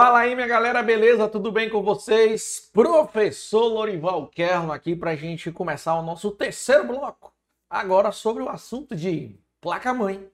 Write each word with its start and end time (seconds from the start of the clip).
Fala 0.00 0.20
aí, 0.20 0.36
minha 0.36 0.46
galera, 0.46 0.80
beleza? 0.80 1.28
Tudo 1.28 1.50
bem 1.50 1.68
com 1.68 1.82
vocês? 1.82 2.70
Professor 2.72 3.66
Lorival 3.66 4.28
Kerno 4.28 4.70
aqui 4.70 4.94
para 4.94 5.10
a 5.10 5.16
gente 5.16 5.50
começar 5.50 5.96
o 5.96 6.02
nosso 6.02 6.30
terceiro 6.30 6.86
bloco. 6.86 7.34
Agora 7.68 8.12
sobre 8.12 8.40
o 8.44 8.48
assunto 8.48 8.94
de 8.94 9.36
placa-mãe 9.60 10.30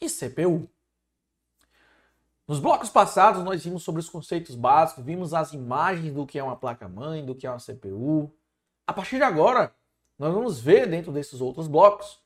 e 0.00 0.08
CPU. 0.08 0.66
Nos 2.48 2.58
blocos 2.58 2.88
passados 2.88 3.44
nós 3.44 3.62
vimos 3.62 3.82
sobre 3.82 4.00
os 4.00 4.08
conceitos 4.08 4.54
básicos, 4.54 5.04
vimos 5.04 5.34
as 5.34 5.52
imagens 5.52 6.14
do 6.14 6.24
que 6.24 6.38
é 6.38 6.42
uma 6.42 6.56
placa-mãe, 6.56 7.22
do 7.22 7.34
que 7.34 7.46
é 7.46 7.50
uma 7.50 7.60
CPU. 7.60 8.34
A 8.86 8.94
partir 8.94 9.16
de 9.16 9.24
agora, 9.24 9.74
nós 10.18 10.32
vamos 10.32 10.58
ver 10.58 10.88
dentro 10.88 11.12
desses 11.12 11.42
outros 11.42 11.68
blocos 11.68 12.18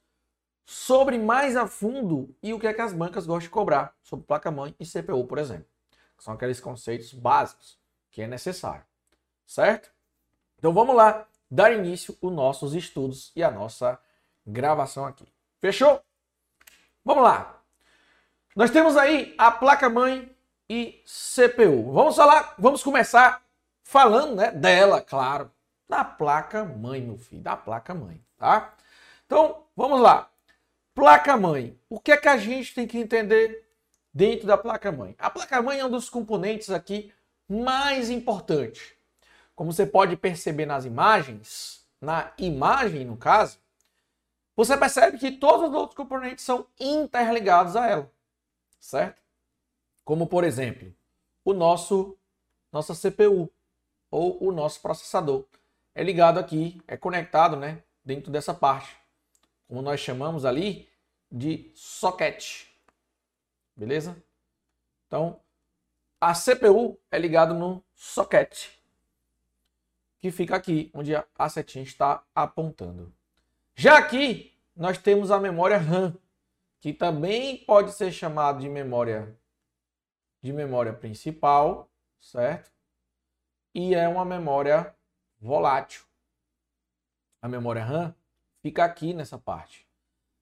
sobre 0.65 1.19
mais 1.19 1.57
a 1.57 1.67
fundo 1.67 2.33
e 2.41 2.55
o 2.55 2.61
que 2.61 2.69
é 2.69 2.73
que 2.73 2.81
as 2.81 2.93
bancas 2.93 3.27
gostam 3.27 3.49
de 3.49 3.51
cobrar 3.51 3.93
sobre 4.05 4.25
placa-mãe 4.25 4.73
e 4.79 4.87
CPU, 4.87 5.27
por 5.27 5.39
exemplo. 5.39 5.70
São 6.21 6.35
aqueles 6.35 6.61
conceitos 6.61 7.13
básicos 7.13 7.79
que 8.11 8.23
é 8.23 8.27
necessário, 8.27 8.85
certo? 9.47 9.91
Então 10.59 10.73
vamos 10.73 10.95
lá 10.95 11.27
dar 11.51 11.73
início 11.73 12.17
aos 12.23 12.33
nossos 12.33 12.75
estudos 12.75 13.33
e 13.35 13.43
a 13.43 13.51
nossa 13.51 13.99
gravação 14.47 15.07
aqui. 15.07 15.27
Fechou? 15.59 16.01
Vamos 17.05 17.25
lá. 17.25 17.61
Nós 18.55 18.71
temos 18.71 18.97
aí 18.97 19.35
a 19.39 19.51
placa-mãe 19.51 20.37
e 20.69 21.03
CPU. 21.05 21.93
Vamos 21.93 22.17
falar, 22.17 22.55
vamos 22.59 22.83
começar 22.83 23.43
falando, 23.83 24.37
né, 24.37 24.51
dela, 24.51 25.01
claro, 25.01 25.51
da 25.89 26.05
placa-mãe, 26.05 27.01
meu 27.01 27.17
filho, 27.17 27.43
da 27.43 27.57
placa-mãe, 27.57 28.23
tá? 28.37 28.75
Então, 29.27 29.65
vamos 29.75 30.01
lá. 30.01 30.31
Placa-mãe. 30.95 31.79
O 31.89 31.99
que 31.99 32.13
é 32.13 32.17
que 32.17 32.29
a 32.29 32.37
gente 32.37 32.75
tem 32.75 32.87
que 32.87 32.99
entender 32.99 33.70
dentro 34.13 34.47
da 34.47 34.57
placa-mãe? 34.57 35.15
A 35.19 35.31
placa-mãe 35.31 35.81
é 35.81 35.85
um 35.85 35.91
dos 35.91 36.09
componentes 36.09 36.71
aqui 36.71 37.13
mais 37.49 38.11
importantes. 38.11 38.93
Como 39.55 39.73
você 39.73 39.85
pode 39.85 40.17
perceber 40.17 40.67
nas 40.67 40.85
imagens, 40.85 41.85
na 42.01 42.33
imagem 42.39 43.05
no 43.05 43.17
caso, 43.17 43.59
você 44.57 44.77
percebe 44.77 45.19
que 45.19 45.33
todos 45.33 45.69
os 45.69 45.75
outros 45.75 45.97
componentes 45.97 46.45
são 46.45 46.67
interligados 46.79 47.77
a 47.77 47.87
ela, 47.87 48.13
certo? 48.81 49.21
Como 50.05 50.27
por 50.27 50.45
exemplo, 50.45 50.95
o 51.45 51.53
nosso 51.53 52.17
nossa 52.73 52.95
CPU 52.95 53.51
ou 54.11 54.43
o 54.43 54.53
nosso 54.53 54.81
processador 54.81 55.45
é 55.95 56.03
ligado 56.03 56.39
aqui, 56.39 56.81
é 56.87 56.97
conectado, 56.97 57.57
né, 57.57 57.83
dentro 58.05 58.31
dessa 58.31 58.55
parte, 58.55 58.97
como 59.67 59.83
nós 59.83 60.01
chamamos 60.01 60.45
ali 60.45 60.89
de 61.31 61.71
socket. 61.75 62.67
Beleza? 63.81 64.23
Então, 65.07 65.41
a 66.21 66.35
CPU 66.35 67.01
é 67.11 67.19
ligada 67.19 67.55
no 67.55 67.83
socket, 67.95 68.69
que 70.19 70.31
fica 70.31 70.55
aqui, 70.55 70.91
onde 70.93 71.13
a 71.17 71.49
setinha 71.49 71.83
está 71.83 72.23
apontando. 72.35 73.11
Já 73.75 73.97
aqui, 73.97 74.55
nós 74.77 74.99
temos 74.99 75.31
a 75.31 75.41
memória 75.41 75.79
RAM, 75.79 76.15
que 76.79 76.93
também 76.93 77.65
pode 77.65 77.93
ser 77.93 78.13
chamada 78.13 78.61
de 78.61 78.69
memória 78.69 79.35
de 80.43 80.53
memória 80.53 80.93
principal, 80.93 81.91
certo? 82.21 82.71
E 83.75 83.95
é 83.95 84.07
uma 84.07 84.27
memória 84.27 84.95
volátil. 85.41 86.05
A 87.41 87.49
memória 87.49 87.83
RAM 87.83 88.15
fica 88.61 88.85
aqui 88.85 89.15
nessa 89.15 89.39
parte. 89.39 89.89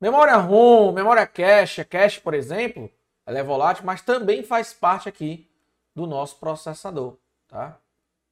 Memória 0.01 0.35
ROM, 0.35 0.91
memória 0.91 1.25
cache, 1.25 1.85
cache, 1.85 2.21
por 2.21 2.35
exemplo, 2.35 2.93
ela 3.29 3.41
é 3.41 3.43
volátil, 3.43 3.85
mas 3.85 4.01
também 4.01 4.43
faz 4.43 4.73
parte 4.73 5.07
aqui 5.07 5.47
do 5.95 6.07
nosso 6.07 6.37
processador, 6.37 7.19
tá? 7.47 7.79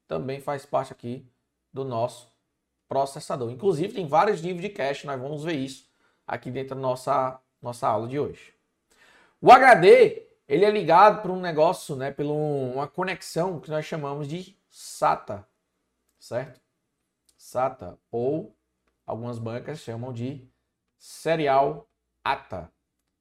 Também 0.09 0.41
faz 0.41 0.65
parte 0.65 0.91
aqui 0.91 1.31
do 1.71 1.85
nosso 1.85 2.33
processador. 2.89 3.51
Inclusive, 3.51 3.93
tem 3.93 4.07
vários 4.07 4.41
níveis 4.41 4.63
de 4.63 4.71
cache, 4.71 5.07
nós 5.07 5.21
vamos 5.21 5.45
ver 5.45 5.53
isso 5.53 5.87
aqui 6.27 6.51
dentro 6.51 6.75
da 6.75 6.81
nossa, 6.81 7.39
nossa 7.61 7.87
aula 7.87 8.09
de 8.09 8.19
hoje. 8.19 8.55
O 9.39 9.53
HD, 9.53 10.29
ele 10.49 10.65
é 10.65 10.71
ligado 10.71 11.21
por 11.21 11.31
um 11.31 11.41
negócio, 11.43 11.95
né, 11.95 12.11
por 12.11 12.25
uma 12.25 12.89
conexão 12.89 13.61
que 13.61 13.69
nós 13.69 13.85
chamamos 13.85 14.27
de 14.27 14.57
SATA, 14.71 15.47
certo? 16.19 16.59
SATA, 17.37 17.99
ou 18.11 18.57
algumas 19.05 19.39
bancas 19.39 19.81
chamam 19.81 20.11
de 20.11 20.49
serial 20.97 21.87
ATA, 22.25 22.73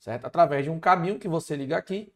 certo? 0.05 0.25
Através 0.25 0.63
de 0.63 0.69
um 0.69 0.79
caminho 0.79 1.19
que 1.19 1.27
você 1.27 1.55
liga 1.55 1.75
aqui, 1.75 2.13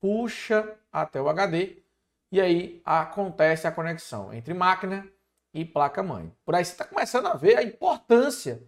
puxa 0.00 0.78
até 0.92 1.20
o 1.20 1.28
HD 1.28 1.82
e 2.30 2.40
aí 2.40 2.80
acontece 2.84 3.66
a 3.66 3.72
conexão 3.72 4.32
entre 4.32 4.54
máquina 4.54 5.06
e 5.52 5.64
placa-mãe. 5.64 6.32
Por 6.44 6.54
aí 6.54 6.64
você 6.64 6.72
está 6.72 6.84
começando 6.84 7.26
a 7.26 7.34
ver 7.34 7.56
a 7.56 7.62
importância 7.62 8.62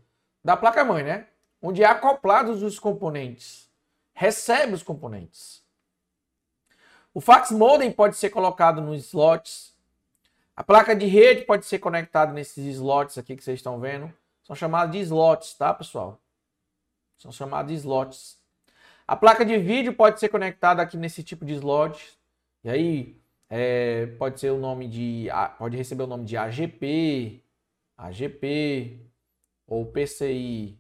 da 0.45 0.57
placa-mãe, 0.57 1.05
né? 1.05 1.29
Onde 1.63 1.83
é 1.83 1.87
acoplados 1.87 2.63
os 2.63 2.79
componentes, 2.79 3.71
recebe 4.13 4.75
os 4.75 4.83
componentes. 4.83 5.63
O 7.15 7.21
fax 7.21 7.51
modem 7.51 7.93
pode 7.93 8.17
ser 8.17 8.31
colocado 8.31 8.81
nos 8.81 9.07
slots 9.07 9.79
a 10.59 10.65
placa 10.65 10.93
de 10.97 11.07
rede 11.07 11.45
pode 11.45 11.65
ser 11.67 11.79
conectada 11.79 12.33
nesses 12.33 12.65
slots 12.75 13.17
aqui 13.17 13.37
que 13.37 13.45
vocês 13.45 13.61
estão 13.61 13.79
vendo. 13.79 14.13
São 14.43 14.57
chamados 14.57 14.91
de 14.91 14.99
slots, 14.99 15.55
tá, 15.55 15.73
pessoal? 15.73 16.21
São 17.17 17.31
chamados 17.31 17.71
de 17.71 17.79
slots. 17.79 18.37
A 19.09 19.17
placa 19.17 19.43
de 19.43 19.57
vídeo 19.57 19.95
pode 19.95 20.21
ser 20.21 20.29
conectada 20.29 20.83
aqui 20.83 20.95
nesse 20.99 21.25
tipo 21.25 21.43
de 21.43 21.55
slot. 21.55 22.19
E 22.63 22.69
aí 22.69 23.23
é, 23.49 24.05
pode 24.19 24.39
ser 24.39 24.51
o 24.51 24.59
nome 24.59 24.87
de. 24.87 25.29
Pode 25.57 25.79
receber 25.79 26.03
o 26.03 26.07
nome 26.07 26.27
de 26.27 26.37
AGP, 26.37 27.43
AGP 27.97 29.01
ou 29.67 29.87
PCI 29.87 30.79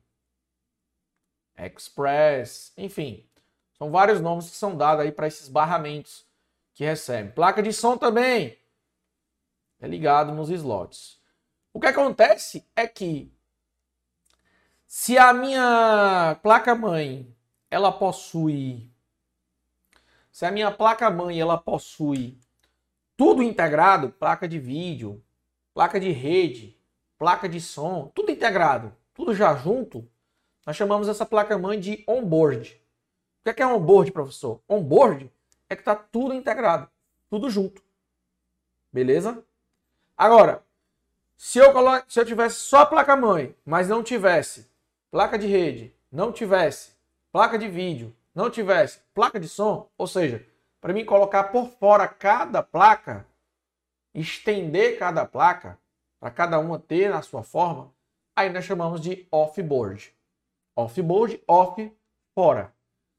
Express, 1.56 2.74
enfim. 2.76 3.26
São 3.78 3.90
vários 3.90 4.20
nomes 4.20 4.50
que 4.50 4.56
são 4.56 4.76
dados 4.76 5.06
aí 5.06 5.10
para 5.10 5.26
esses 5.26 5.48
barramentos 5.48 6.26
que 6.74 6.84
recebem. 6.84 7.32
Placa 7.32 7.62
de 7.62 7.72
som 7.72 7.96
também 7.96 8.58
é 9.80 9.88
ligado 9.88 10.34
nos 10.34 10.50
slots. 10.50 11.18
O 11.72 11.80
que 11.80 11.86
acontece 11.86 12.68
é 12.76 12.86
que 12.86 13.32
se 14.86 15.16
a 15.16 15.32
minha 15.32 16.38
placa-mãe 16.42 17.34
ela 17.70 17.92
possui 17.92 18.90
se 20.30 20.46
a 20.46 20.50
minha 20.52 20.70
placa-mãe 20.70 21.40
ela 21.40 21.58
possui 21.58 22.38
tudo 23.16 23.42
integrado, 23.42 24.10
placa 24.10 24.46
de 24.46 24.58
vídeo, 24.58 25.20
placa 25.74 25.98
de 25.98 26.12
rede, 26.12 26.78
placa 27.18 27.48
de 27.48 27.60
som, 27.60 28.12
tudo 28.14 28.30
integrado, 28.30 28.94
tudo 29.12 29.34
já 29.34 29.56
junto, 29.56 30.08
nós 30.64 30.76
chamamos 30.76 31.08
essa 31.08 31.26
placa-mãe 31.26 31.80
de 31.80 32.04
onboard. 32.06 32.80
O 33.40 33.52
que 33.52 33.60
é, 33.60 33.64
é 33.64 33.66
onboard, 33.66 34.12
professor? 34.12 34.60
Onboard 34.68 35.32
é 35.68 35.74
que 35.74 35.80
está 35.80 35.96
tudo 35.96 36.34
integrado, 36.34 36.88
tudo 37.28 37.50
junto. 37.50 37.82
Beleza? 38.92 39.42
Agora, 40.16 40.62
se 41.36 41.58
eu, 41.58 41.72
colo... 41.72 42.02
se 42.06 42.20
eu 42.20 42.24
tivesse 42.24 42.56
só 42.56 42.86
placa-mãe, 42.86 43.56
mas 43.64 43.88
não 43.88 44.02
tivesse 44.02 44.70
placa 45.10 45.38
de 45.38 45.46
rede, 45.46 45.94
não 46.12 46.30
tivesse 46.30 46.97
placa 47.32 47.58
de 47.58 47.68
vídeo, 47.68 48.14
não 48.34 48.50
tivesse 48.50 49.00
placa 49.14 49.38
de 49.38 49.48
som, 49.48 49.88
ou 49.96 50.06
seja, 50.06 50.46
para 50.80 50.92
mim 50.92 51.04
colocar 51.04 51.44
por 51.44 51.68
fora 51.68 52.06
cada 52.06 52.62
placa, 52.62 53.26
estender 54.14 54.98
cada 54.98 55.26
placa, 55.26 55.78
para 56.20 56.30
cada 56.30 56.58
uma 56.58 56.78
ter 56.78 57.12
a 57.12 57.22
sua 57.22 57.42
forma, 57.42 57.92
aí 58.34 58.50
nós 58.50 58.64
chamamos 58.64 59.00
de 59.00 59.26
off-board. 59.30 60.14
Off-board, 60.76 61.42
off, 61.46 61.92
fora. 62.34 62.72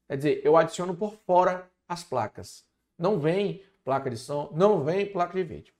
Quer 0.08 0.16
dizer, 0.16 0.40
eu 0.44 0.56
adiciono 0.56 0.94
por 0.94 1.14
fora 1.26 1.70
as 1.88 2.02
placas. 2.02 2.64
Não 2.98 3.18
vem 3.18 3.62
placa 3.84 4.10
de 4.10 4.16
som, 4.16 4.50
não 4.52 4.82
vem 4.82 5.06
placa 5.06 5.34
de 5.34 5.42
vídeo. 5.42 5.74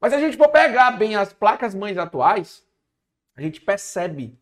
Mas 0.00 0.12
se 0.12 0.16
a 0.16 0.20
gente 0.20 0.36
for 0.36 0.48
pegar 0.48 0.92
bem 0.92 1.16
as 1.16 1.32
placas 1.32 1.74
mães 1.74 1.98
atuais, 1.98 2.64
a 3.34 3.42
gente 3.42 3.60
percebe 3.60 4.38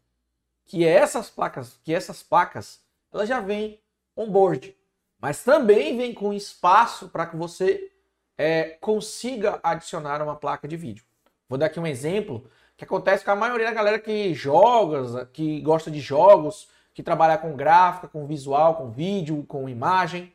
que 0.64 0.86
essas 0.86 1.30
placas, 1.30 1.78
que 1.82 1.94
essas 1.94 2.22
placas, 2.22 2.83
elas 3.14 3.28
já 3.28 3.40
vêm 3.40 3.80
on-board, 4.16 4.76
mas 5.20 5.42
também 5.42 5.96
vem 5.96 6.12
com 6.12 6.32
espaço 6.32 7.08
para 7.08 7.26
que 7.26 7.36
você 7.36 7.90
é, 8.36 8.76
consiga 8.80 9.60
adicionar 9.62 10.20
uma 10.22 10.36
placa 10.36 10.68
de 10.68 10.76
vídeo. 10.76 11.04
Vou 11.48 11.58
dar 11.58 11.66
aqui 11.66 11.80
um 11.80 11.86
exemplo 11.86 12.50
que 12.76 12.84
acontece 12.84 13.24
com 13.24 13.30
a 13.30 13.36
maioria 13.36 13.66
da 13.66 13.72
galera 13.72 13.98
que 13.98 14.34
joga, 14.34 15.26
que 15.26 15.60
gosta 15.60 15.90
de 15.90 16.00
jogos, 16.00 16.68
que 16.92 17.02
trabalha 17.02 17.38
com 17.38 17.56
gráfica, 17.56 18.08
com 18.08 18.26
visual, 18.26 18.74
com 18.74 18.90
vídeo, 18.90 19.44
com 19.48 19.68
imagem. 19.68 20.32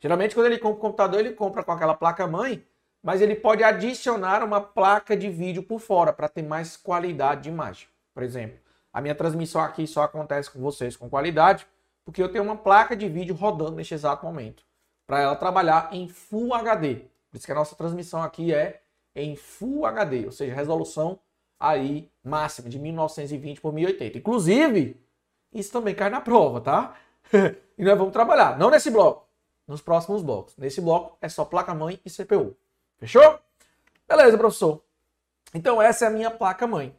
Geralmente 0.00 0.34
quando 0.34 0.46
ele 0.46 0.58
compra 0.58 0.78
o 0.78 0.80
computador, 0.80 1.20
ele 1.20 1.32
compra 1.32 1.62
com 1.62 1.72
aquela 1.72 1.94
placa 1.94 2.26
mãe 2.26 2.64
mas 3.02 3.20
ele 3.20 3.34
pode 3.34 3.64
adicionar 3.64 4.44
uma 4.44 4.60
placa 4.60 5.16
de 5.16 5.28
vídeo 5.28 5.62
por 5.62 5.80
fora 5.80 6.12
para 6.12 6.28
ter 6.28 6.42
mais 6.42 6.76
qualidade 6.76 7.42
de 7.42 7.48
imagem. 7.48 7.88
Por 8.14 8.22
exemplo, 8.22 8.58
a 8.92 9.00
minha 9.00 9.14
transmissão 9.14 9.60
aqui 9.60 9.86
só 9.86 10.02
acontece 10.02 10.50
com 10.50 10.60
vocês 10.60 10.96
com 10.96 11.10
qualidade 11.10 11.66
porque 12.04 12.22
eu 12.22 12.30
tenho 12.30 12.44
uma 12.44 12.56
placa 12.56 12.96
de 12.96 13.08
vídeo 13.08 13.34
rodando 13.34 13.72
neste 13.72 13.94
exato 13.94 14.24
momento 14.24 14.64
para 15.06 15.20
ela 15.20 15.36
trabalhar 15.36 15.90
em 15.92 16.08
Full 16.08 16.54
HD. 16.54 17.06
Por 17.30 17.36
isso 17.36 17.46
que 17.46 17.52
a 17.52 17.54
nossa 17.54 17.74
transmissão 17.76 18.22
aqui 18.22 18.54
é 18.54 18.82
em 19.14 19.36
Full 19.36 19.86
HD, 19.86 20.26
ou 20.26 20.32
seja, 20.32 20.54
resolução 20.54 21.18
aí 21.58 22.10
máxima 22.24 22.68
de 22.68 22.78
1920 22.78 23.60
por 23.60 23.72
1080. 23.72 24.18
Inclusive, 24.18 25.00
isso 25.52 25.72
também 25.72 25.94
cai 25.94 26.10
na 26.10 26.20
prova, 26.20 26.60
tá? 26.60 26.96
e 27.78 27.84
nós 27.84 27.96
vamos 27.96 28.12
trabalhar, 28.12 28.58
não 28.58 28.70
nesse 28.70 28.90
bloco, 28.90 29.28
nos 29.66 29.80
próximos 29.80 30.22
blocos. 30.22 30.56
Nesse 30.56 30.80
bloco 30.80 31.16
é 31.20 31.28
só 31.28 31.44
placa-mãe 31.44 32.00
e 32.04 32.10
CPU. 32.10 32.56
Fechou? 32.98 33.38
Beleza, 34.08 34.36
professor. 34.36 34.82
Então 35.54 35.80
essa 35.80 36.06
é 36.06 36.08
a 36.08 36.10
minha 36.10 36.30
placa-mãe. 36.30 36.96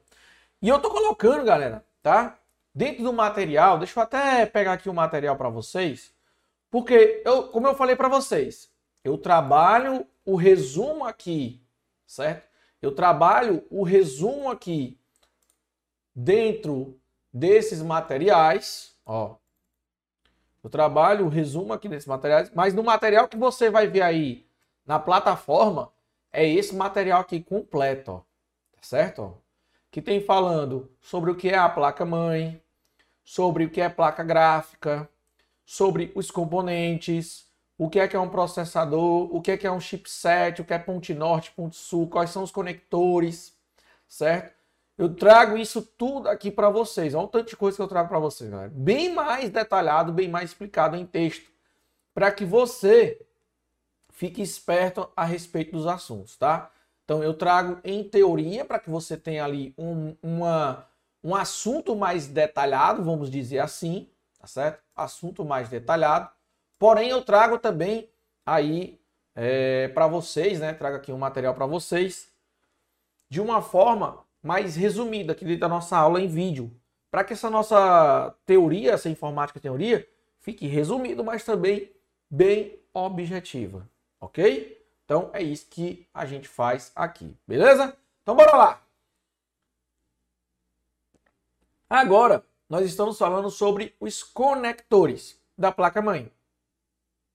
E 0.61 0.69
eu 0.69 0.79
tô 0.79 0.89
colocando, 0.89 1.43
galera, 1.43 1.83
tá? 2.01 2.37
Dentro 2.75 3.03
do 3.03 3.13
material, 3.13 3.77
deixa 3.77 3.99
eu 3.99 4.03
até 4.03 4.45
pegar 4.45 4.73
aqui 4.73 4.89
o 4.89 4.93
material 4.93 5.35
para 5.35 5.49
vocês, 5.49 6.11
porque 6.71 7.21
eu, 7.23 7.49
como 7.49 7.67
eu 7.67 7.75
falei 7.75 7.95
para 7.95 8.07
vocês, 8.07 8.71
eu 9.03 9.15
trabalho 9.15 10.07
o 10.25 10.35
resumo 10.35 11.05
aqui, 11.05 11.61
certo? 12.07 12.47
Eu 12.81 12.95
trabalho 12.95 13.63
o 13.69 13.83
resumo 13.83 14.49
aqui 14.49 14.99
dentro 16.15 16.99
desses 17.31 17.81
materiais, 17.81 18.97
ó. 19.05 19.35
Eu 20.63 20.69
trabalho 20.69 21.25
o 21.25 21.29
resumo 21.29 21.73
aqui 21.73 21.87
desses 21.87 22.07
materiais, 22.07 22.49
mas 22.55 22.73
no 22.73 22.81
material 22.81 23.27
que 23.27 23.37
você 23.37 23.69
vai 23.69 23.85
ver 23.85 24.01
aí 24.01 24.47
na 24.85 24.97
plataforma 24.97 25.91
é 26.31 26.47
esse 26.47 26.73
material 26.73 27.21
aqui 27.21 27.39
completo, 27.43 28.11
ó. 28.11 28.17
Tá 28.71 28.81
certo? 28.81 29.21
Ó. 29.21 29.33
Que 29.91 30.01
tem 30.01 30.23
falando 30.23 30.91
sobre 30.99 31.29
o 31.29 31.35
que 31.35 31.49
é 31.49 31.57
a 31.57 31.69
placa 31.69 32.03
mãe, 32.03 32.62
sobre 33.23 33.65
o 33.65 33.69
que 33.69 33.81
é 33.81 33.89
placa 33.89 34.23
gráfica, 34.23 35.09
sobre 35.65 36.11
os 36.15 36.29
componentes, 36.29 37.47
o 37.77 37.89
que 37.89 37.99
é 37.99 38.07
que 38.07 38.15
é 38.15 38.19
um 38.19 38.29
processador, 38.29 39.33
o 39.33 39.41
que 39.41 39.51
é 39.51 39.57
que 39.57 39.67
é 39.67 39.71
um 39.71 39.79
chipset, 39.79 40.61
o 40.61 40.65
que 40.65 40.73
é 40.73 40.79
ponte 40.79 41.13
norte, 41.13 41.51
ponte 41.51 41.75
sul, 41.75 42.07
quais 42.07 42.29
são 42.29 42.43
os 42.43 42.51
conectores, 42.51 43.53
certo? 44.07 44.53
Eu 44.97 45.13
trago 45.15 45.57
isso 45.57 45.81
tudo 45.81 46.29
aqui 46.29 46.51
para 46.51 46.69
vocês. 46.69 47.15
Olha 47.15 47.25
o 47.25 47.27
tanto 47.27 47.49
de 47.49 47.55
coisa 47.55 47.75
que 47.75 47.81
eu 47.81 47.87
trago 47.87 48.09
para 48.09 48.19
vocês, 48.19 48.49
galera. 48.49 48.71
Bem 48.73 49.13
mais 49.13 49.49
detalhado, 49.49 50.13
bem 50.13 50.29
mais 50.29 50.51
explicado 50.51 50.95
em 50.95 51.05
texto, 51.05 51.49
para 52.13 52.31
que 52.31 52.45
você 52.45 53.19
fique 54.11 54.41
esperto 54.41 55.09
a 55.15 55.25
respeito 55.25 55.71
dos 55.71 55.87
assuntos, 55.87 56.37
tá? 56.37 56.71
Então 57.03 57.23
eu 57.23 57.33
trago 57.33 57.79
em 57.83 58.03
teoria 58.03 58.63
para 58.63 58.79
que 58.79 58.89
você 58.89 59.17
tenha 59.17 59.43
ali 59.43 59.73
um, 59.77 60.15
uma, 60.21 60.87
um 61.23 61.35
assunto 61.35 61.95
mais 61.95 62.27
detalhado, 62.27 63.03
vamos 63.03 63.29
dizer 63.31 63.59
assim, 63.59 64.09
tá 64.39 64.47
certo? 64.47 64.83
Assunto 64.95 65.45
mais 65.45 65.69
detalhado. 65.69 66.29
Porém 66.77 67.09
eu 67.09 67.23
trago 67.23 67.57
também 67.57 68.09
aí 68.45 68.99
é, 69.35 69.87
para 69.89 70.07
vocês, 70.07 70.59
né? 70.59 70.73
Trago 70.73 70.97
aqui 70.97 71.11
um 71.11 71.17
material 71.17 71.53
para 71.53 71.65
vocês 71.65 72.31
de 73.29 73.39
uma 73.39 73.61
forma 73.61 74.23
mais 74.43 74.75
resumida 74.75 75.31
aqui 75.31 75.45
dentro 75.45 75.61
da 75.61 75.69
nossa 75.69 75.97
aula 75.97 76.21
em 76.21 76.27
vídeo, 76.27 76.71
para 77.09 77.23
que 77.23 77.33
essa 77.33 77.49
nossa 77.49 78.35
teoria, 78.45 78.91
essa 78.91 79.09
informática 79.09 79.59
teoria, 79.59 80.07
fique 80.39 80.67
resumido, 80.67 81.23
mas 81.23 81.43
também 81.43 81.89
bem 82.29 82.77
objetiva, 82.93 83.89
ok? 84.19 84.85
Então 85.05 85.29
é 85.33 85.41
isso 85.41 85.67
que 85.69 86.05
a 86.13 86.25
gente 86.25 86.47
faz 86.47 86.91
aqui, 86.95 87.35
beleza? 87.47 87.95
Então 88.21 88.35
bora 88.35 88.55
lá. 88.55 88.82
Agora 91.93 92.43
nós 92.67 92.87
estamos 92.87 93.19
falando 93.19 93.51
sobre 93.51 93.95
os 93.99 94.23
conectores 94.23 95.39
da 95.55 95.71
placa 95.71 96.01
mãe 96.01 96.31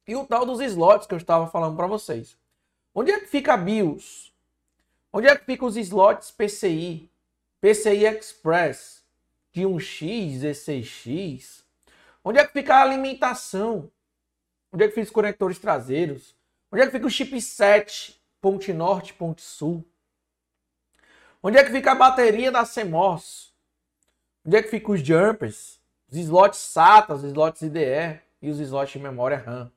e 0.05 0.17
o 0.17 0.27
tal 0.27 0.45
dos 0.45 0.61
slots 0.61 1.07
que 1.07 1.15
eu 1.15 1.19
estava 1.19 1.47
falando 1.47 1.77
para 1.77 1.87
vocês. 1.87 2.37
Onde 2.93 3.13
é 3.13 3.21
que 3.21 3.29
fica 3.29 3.55
a 3.55 3.57
BIOS? 3.57 4.35
Onde 5.13 5.29
é 5.29 5.37
que 5.37 5.45
ficam 5.45 5.69
os 5.69 5.77
slots 5.77 6.33
PCI, 6.33 7.09
PCI 7.61 8.05
Express, 8.07 9.05
de 9.53 9.63
1x, 9.63 10.41
16x? 10.41 11.63
Onde 12.25 12.41
é 12.41 12.45
que 12.45 12.53
fica 12.53 12.75
a 12.75 12.83
alimentação? 12.83 13.89
Onde 14.73 14.83
é 14.83 14.89
que 14.89 14.95
ficam 14.95 15.05
os 15.05 15.11
conectores 15.11 15.61
traseiros? 15.61 16.35
Onde 16.73 16.83
é 16.83 16.87
que 16.87 16.91
fica 16.91 17.07
o 17.07 17.11
chipset 17.11 18.21
ponte 18.41 18.73
norte, 18.73 19.15
ponte 19.15 19.41
sul? 19.41 19.87
Onde 21.41 21.59
é 21.59 21.63
que 21.63 21.71
fica 21.71 21.93
a 21.93 21.95
bateria 21.95 22.51
da 22.51 22.67
CMOS? 22.67 23.48
Onde 24.49 24.57
é 24.57 24.63
que 24.63 24.71
ficam 24.71 24.95
os 24.95 25.03
jumpers? 25.03 25.79
Os 26.11 26.17
slots 26.17 26.59
SATA, 26.59 27.15
os 27.15 27.23
slots 27.23 27.61
IDE 27.61 28.19
e 28.41 28.49
os 28.49 28.59
slots 28.59 28.93
de 28.93 28.99
memória 28.99 29.37
RAM? 29.37 29.71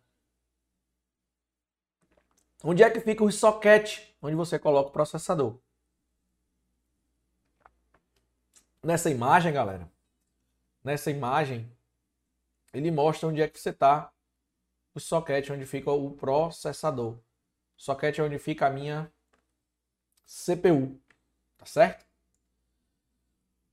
Onde 2.64 2.82
é 2.82 2.90
que 2.90 3.02
fica 3.02 3.22
o 3.22 3.30
socket, 3.30 4.00
onde 4.22 4.34
você 4.34 4.58
coloca 4.58 4.88
o 4.88 4.94
processador? 4.94 5.58
Nessa 8.82 9.10
imagem, 9.10 9.52
galera, 9.52 9.92
nessa 10.82 11.12
imagem, 11.12 11.70
ele 12.74 12.92
mostra 12.92 13.28
onde 13.28 13.42
é 13.42 13.50
que 13.50 13.60
você 13.60 13.72
está, 13.72 14.10
o 14.96 15.02
socket, 15.02 15.50
onde 15.50 15.66
fica 15.66 15.92
o 15.92 16.12
processador. 16.12 17.18
Socket 17.76 18.20
é 18.20 18.24
onde 18.24 18.40
fica 18.40 18.68
a 18.68 18.70
minha 18.70 19.12
CPU, 20.26 20.98
tá 21.58 21.66
certo? 21.66 22.11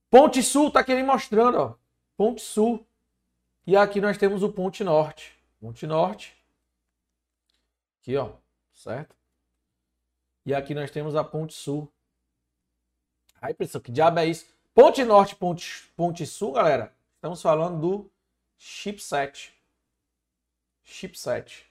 Ponte 0.09 0.41
Sul 0.41 0.71
tá 0.71 0.79
aqui 0.79 0.95
me 0.95 1.03
mostrando, 1.03 1.57
ó. 1.57 1.75
Ponte 2.17 2.41
Sul. 2.41 2.85
E 3.65 3.77
aqui 3.77 4.01
nós 4.01 4.17
temos 4.17 4.43
o 4.43 4.51
Ponte 4.51 4.83
Norte. 4.83 5.37
Ponte 5.59 5.85
Norte. 5.85 6.35
Aqui, 8.01 8.17
ó 8.17 8.31
certo? 8.79 9.15
E 10.45 10.53
aqui 10.53 10.73
nós 10.73 10.89
temos 10.89 11.15
a 11.15 11.23
Ponte 11.23 11.53
Sul. 11.53 11.91
Aí, 13.41 13.53
pessoal, 13.53 13.81
que 13.81 13.91
diabo 13.91 14.19
é 14.19 14.25
isso? 14.25 14.45
Ponte 14.73 15.03
Norte, 15.03 15.35
Ponte, 15.35 15.91
Ponte 15.95 16.25
Sul, 16.25 16.53
galera. 16.53 16.93
Estamos 17.15 17.41
falando 17.41 17.79
do 17.79 18.11
chipset. 18.57 19.53
Chipset. 20.83 21.65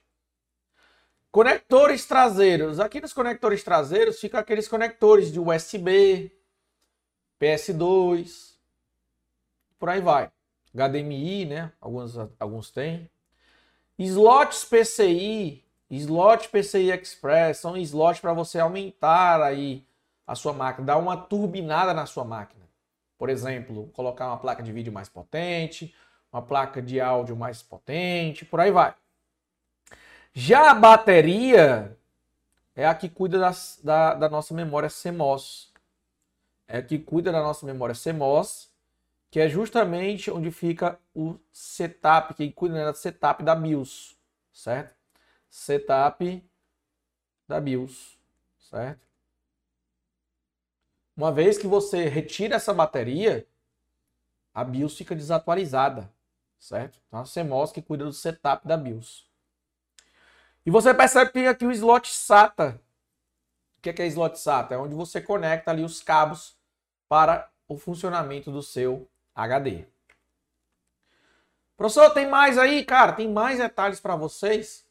Conectores 1.31 2.05
traseiros. 2.05 2.79
Aqui 2.79 3.01
nos 3.01 3.13
conectores 3.13 3.63
traseiros 3.63 4.19
ficam 4.19 4.39
aqueles 4.39 4.67
conectores 4.67 5.31
de 5.31 5.39
USB, 5.39 6.31
PS2, 7.39 8.55
por 9.77 9.89
aí 9.89 10.01
vai. 10.01 10.31
HDMI, 10.73 11.45
né? 11.45 11.71
Alguns, 11.79 12.15
alguns 12.39 12.69
têm. 12.71 13.09
Slots 13.97 14.65
PCI, 14.65 15.63
Slot 15.89 16.49
PCI 16.49 16.91
Express 16.91 17.57
são 17.57 17.75
slots 17.77 18.21
para 18.21 18.33
você 18.33 18.59
aumentar 18.59 19.41
aí 19.41 19.85
a 20.27 20.35
sua 20.35 20.53
máquina, 20.53 20.85
dar 20.85 20.97
uma 20.97 21.17
turbinada 21.17 21.93
na 21.93 22.05
sua 22.05 22.23
máquina. 22.23 22.63
Por 23.17 23.29
exemplo, 23.29 23.87
colocar 23.93 24.27
uma 24.27 24.37
placa 24.37 24.61
de 24.61 24.71
vídeo 24.71 24.93
mais 24.93 25.09
potente, 25.09 25.93
uma 26.31 26.41
placa 26.41 26.81
de 26.81 27.01
áudio 27.01 27.35
mais 27.35 27.63
potente, 27.63 28.45
por 28.45 28.59
aí 28.59 28.71
vai. 28.71 28.93
Já 30.31 30.69
a 30.71 30.75
bateria 30.75 31.97
é 32.75 32.85
a 32.85 32.93
que 32.93 33.09
cuida 33.09 33.39
das, 33.39 33.79
da, 33.83 34.13
da 34.13 34.29
nossa 34.29 34.53
memória 34.53 34.89
CMOS. 34.89 35.68
É 36.71 36.81
que 36.81 36.99
cuida 36.99 37.31
da 37.31 37.41
nossa 37.41 37.65
memória 37.65 37.95
CMOS, 37.95 38.71
que 39.31 39.39
é 39.39 39.49
justamente 39.49 40.29
onde 40.29 40.51
fica 40.51 40.99
o 41.13 41.37
setup, 41.51 42.35
que 42.35 42.51
cuida 42.51 42.75
né, 42.75 42.91
do 42.91 42.97
setup 42.97 43.43
da 43.43 43.55
BIOS, 43.55 44.15
certo? 44.53 44.95
setup 45.49 46.47
da 47.47 47.59
BIOS, 47.59 48.19
certo? 48.59 49.07
Uma 51.17 51.31
vez 51.31 51.57
que 51.57 51.67
você 51.67 52.07
retira 52.07 52.55
essa 52.55 52.73
bateria, 52.73 53.47
a 54.53 54.63
BIOS 54.63 54.95
fica 54.95 55.15
desatualizada, 55.15 56.13
certo? 56.59 56.99
Então 57.07 57.19
a 57.19 57.23
CMOS 57.23 57.71
que 57.71 57.81
cuida 57.81 58.05
do 58.05 58.13
setup 58.13 58.67
da 58.67 58.77
BIOS. 58.77 59.27
E 60.65 60.71
você 60.71 60.93
percebe 60.93 61.27
que 61.27 61.33
tem 61.33 61.47
aqui 61.47 61.65
o 61.65 61.71
slot 61.71 62.07
SATA. 62.07 62.79
O 63.77 63.81
que 63.81 63.89
é, 63.89 63.93
que 63.93 64.01
é 64.01 64.07
slot 64.07 64.37
SATA? 64.37 64.75
É 64.75 64.77
onde 64.77 64.93
você 64.93 65.19
conecta 65.19 65.71
ali 65.71 65.83
os 65.83 66.01
cabos 66.01 66.58
para 67.09 67.49
o 67.67 67.75
funcionamento 67.75 68.51
do 68.51 68.61
seu 68.61 69.09
HD. 69.35 69.85
Professor, 71.75 72.11
tem 72.11 72.27
mais 72.27 72.57
aí? 72.57 72.85
Cara, 72.85 73.13
tem 73.13 73.27
mais 73.27 73.57
detalhes 73.57 73.99
para 73.99 74.15
vocês 74.15 74.85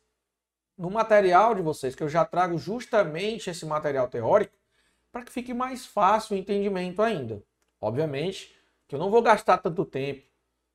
no 0.76 0.90
material 0.90 1.54
de 1.54 1.62
vocês, 1.62 1.94
que 1.94 2.02
eu 2.02 2.08
já 2.08 2.24
trago 2.24 2.58
justamente 2.58 3.50
esse 3.50 3.64
material 3.64 4.08
teórico, 4.08 4.56
para 5.12 5.22
que 5.22 5.32
fique 5.32 5.52
mais 5.52 5.86
fácil 5.86 6.36
o 6.36 6.38
entendimento 6.38 7.02
ainda. 7.02 7.42
Obviamente 7.80 8.54
que 8.86 8.94
eu 8.94 8.98
não 8.98 9.10
vou 9.10 9.20
gastar 9.20 9.58
tanto 9.58 9.84
tempo, 9.84 10.22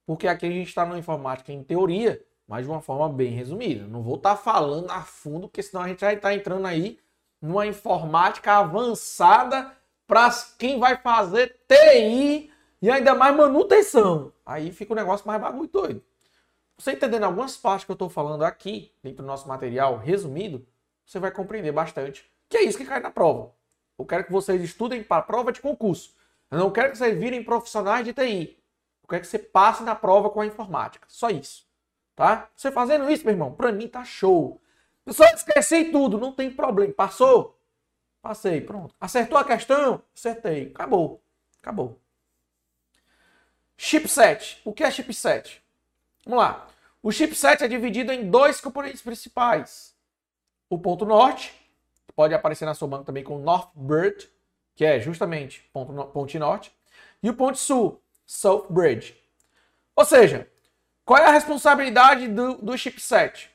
porque 0.05 0.27
aqui 0.27 0.45
a 0.45 0.51
gente 0.51 0.67
está 0.67 0.85
na 0.85 0.97
informática 0.97 1.51
em 1.51 1.63
teoria, 1.63 2.23
mas 2.47 2.65
de 2.65 2.71
uma 2.71 2.81
forma 2.81 3.09
bem 3.09 3.31
resumida. 3.31 3.87
Não 3.87 4.03
vou 4.03 4.15
estar 4.15 4.35
tá 4.35 4.41
falando 4.41 4.91
a 4.91 5.01
fundo, 5.01 5.47
porque 5.47 5.63
senão 5.63 5.83
a 5.83 5.87
gente 5.87 6.01
vai 6.01 6.15
estar 6.15 6.29
tá 6.29 6.35
entrando 6.35 6.67
aí 6.67 6.99
numa 7.41 7.65
informática 7.65 8.53
avançada 8.53 9.75
para 10.07 10.29
quem 10.57 10.79
vai 10.79 10.97
fazer 10.97 11.59
TI 11.67 12.51
e 12.81 12.89
ainda 12.89 13.15
mais 13.15 13.35
manutenção. 13.35 14.33
Aí 14.45 14.71
fica 14.71 14.93
o 14.93 14.95
negócio 14.95 15.25
mais 15.25 15.41
bagulho 15.41 15.69
doido. 15.69 16.03
Você 16.77 16.91
entendendo 16.91 17.23
algumas 17.23 17.55
partes 17.55 17.85
que 17.85 17.91
eu 17.91 17.95
estou 17.95 18.09
falando 18.09 18.43
aqui, 18.43 18.91
dentro 19.01 19.23
do 19.23 19.27
nosso 19.27 19.47
material 19.47 19.97
resumido, 19.97 20.65
você 21.05 21.19
vai 21.19 21.31
compreender 21.31 21.71
bastante. 21.71 22.29
Que 22.49 22.57
é 22.57 22.63
isso 22.63 22.77
que 22.77 22.85
cai 22.85 22.99
na 22.99 23.11
prova. 23.11 23.53
Eu 23.97 24.05
quero 24.05 24.25
que 24.25 24.31
vocês 24.31 24.61
estudem 24.61 25.03
para 25.03 25.17
a 25.17 25.25
prova 25.25 25.51
de 25.51 25.61
concurso. 25.61 26.13
Eu 26.51 26.57
não 26.57 26.71
quero 26.71 26.91
que 26.91 26.97
vocês 26.97 27.17
virem 27.17 27.43
profissionais 27.43 28.05
de 28.05 28.13
TI. 28.13 28.57
Eu 29.01 29.07
quero 29.07 29.21
que 29.21 29.27
você 29.27 29.39
passe 29.39 29.83
na 29.83 29.95
prova 29.95 30.29
com 30.29 30.41
a 30.41 30.45
informática. 30.45 31.05
Só 31.07 31.29
isso. 31.29 31.65
Tá? 32.15 32.49
Você 32.55 32.71
fazendo 32.71 33.09
isso, 33.09 33.23
meu 33.23 33.33
irmão, 33.33 33.53
para 33.53 33.71
mim 33.71 33.87
tá 33.87 34.03
show. 34.03 34.61
Pessoal, 35.05 35.33
esqueci 35.33 35.85
tudo, 35.85 36.17
não 36.17 36.31
tem 36.31 36.51
problema. 36.51 36.93
Passou? 36.93 37.57
Passei, 38.23 38.61
pronto. 38.61 38.95
Acertou 39.01 39.37
a 39.37 39.43
questão? 39.43 40.01
Acertei. 40.15 40.71
Acabou. 40.73 41.21
Acabou. 41.61 41.99
Chipset. 43.75 44.61
O 44.63 44.71
que 44.71 44.81
é 44.81 44.89
chipset? 44.89 45.61
Vamos 46.25 46.39
lá. 46.39 46.65
O 47.01 47.11
chipset 47.11 47.61
é 47.65 47.67
dividido 47.67 48.13
em 48.13 48.31
dois 48.31 48.61
componentes 48.61 49.01
principais. 49.01 49.93
O 50.69 50.79
ponto 50.79 51.05
norte, 51.05 51.53
pode 52.15 52.33
aparecer 52.33 52.63
na 52.63 52.73
sua 52.73 52.87
banca 52.87 53.03
também 53.03 53.25
com 53.25 53.39
North 53.39 53.71
Bird, 53.75 54.31
que 54.73 54.85
é 54.85 55.01
justamente 55.01 55.69
ponto, 55.73 55.93
ponte 56.05 56.39
norte, 56.39 56.73
e 57.21 57.29
o 57.29 57.35
ponto 57.35 57.57
sul, 57.57 58.01
South 58.25 58.67
Bridge. 58.69 59.21
Ou 59.97 60.05
seja, 60.05 60.49
qual 61.03 61.19
é 61.19 61.25
a 61.25 61.31
responsabilidade 61.31 62.29
do, 62.29 62.55
do 62.55 62.77
chipset? 62.77 63.51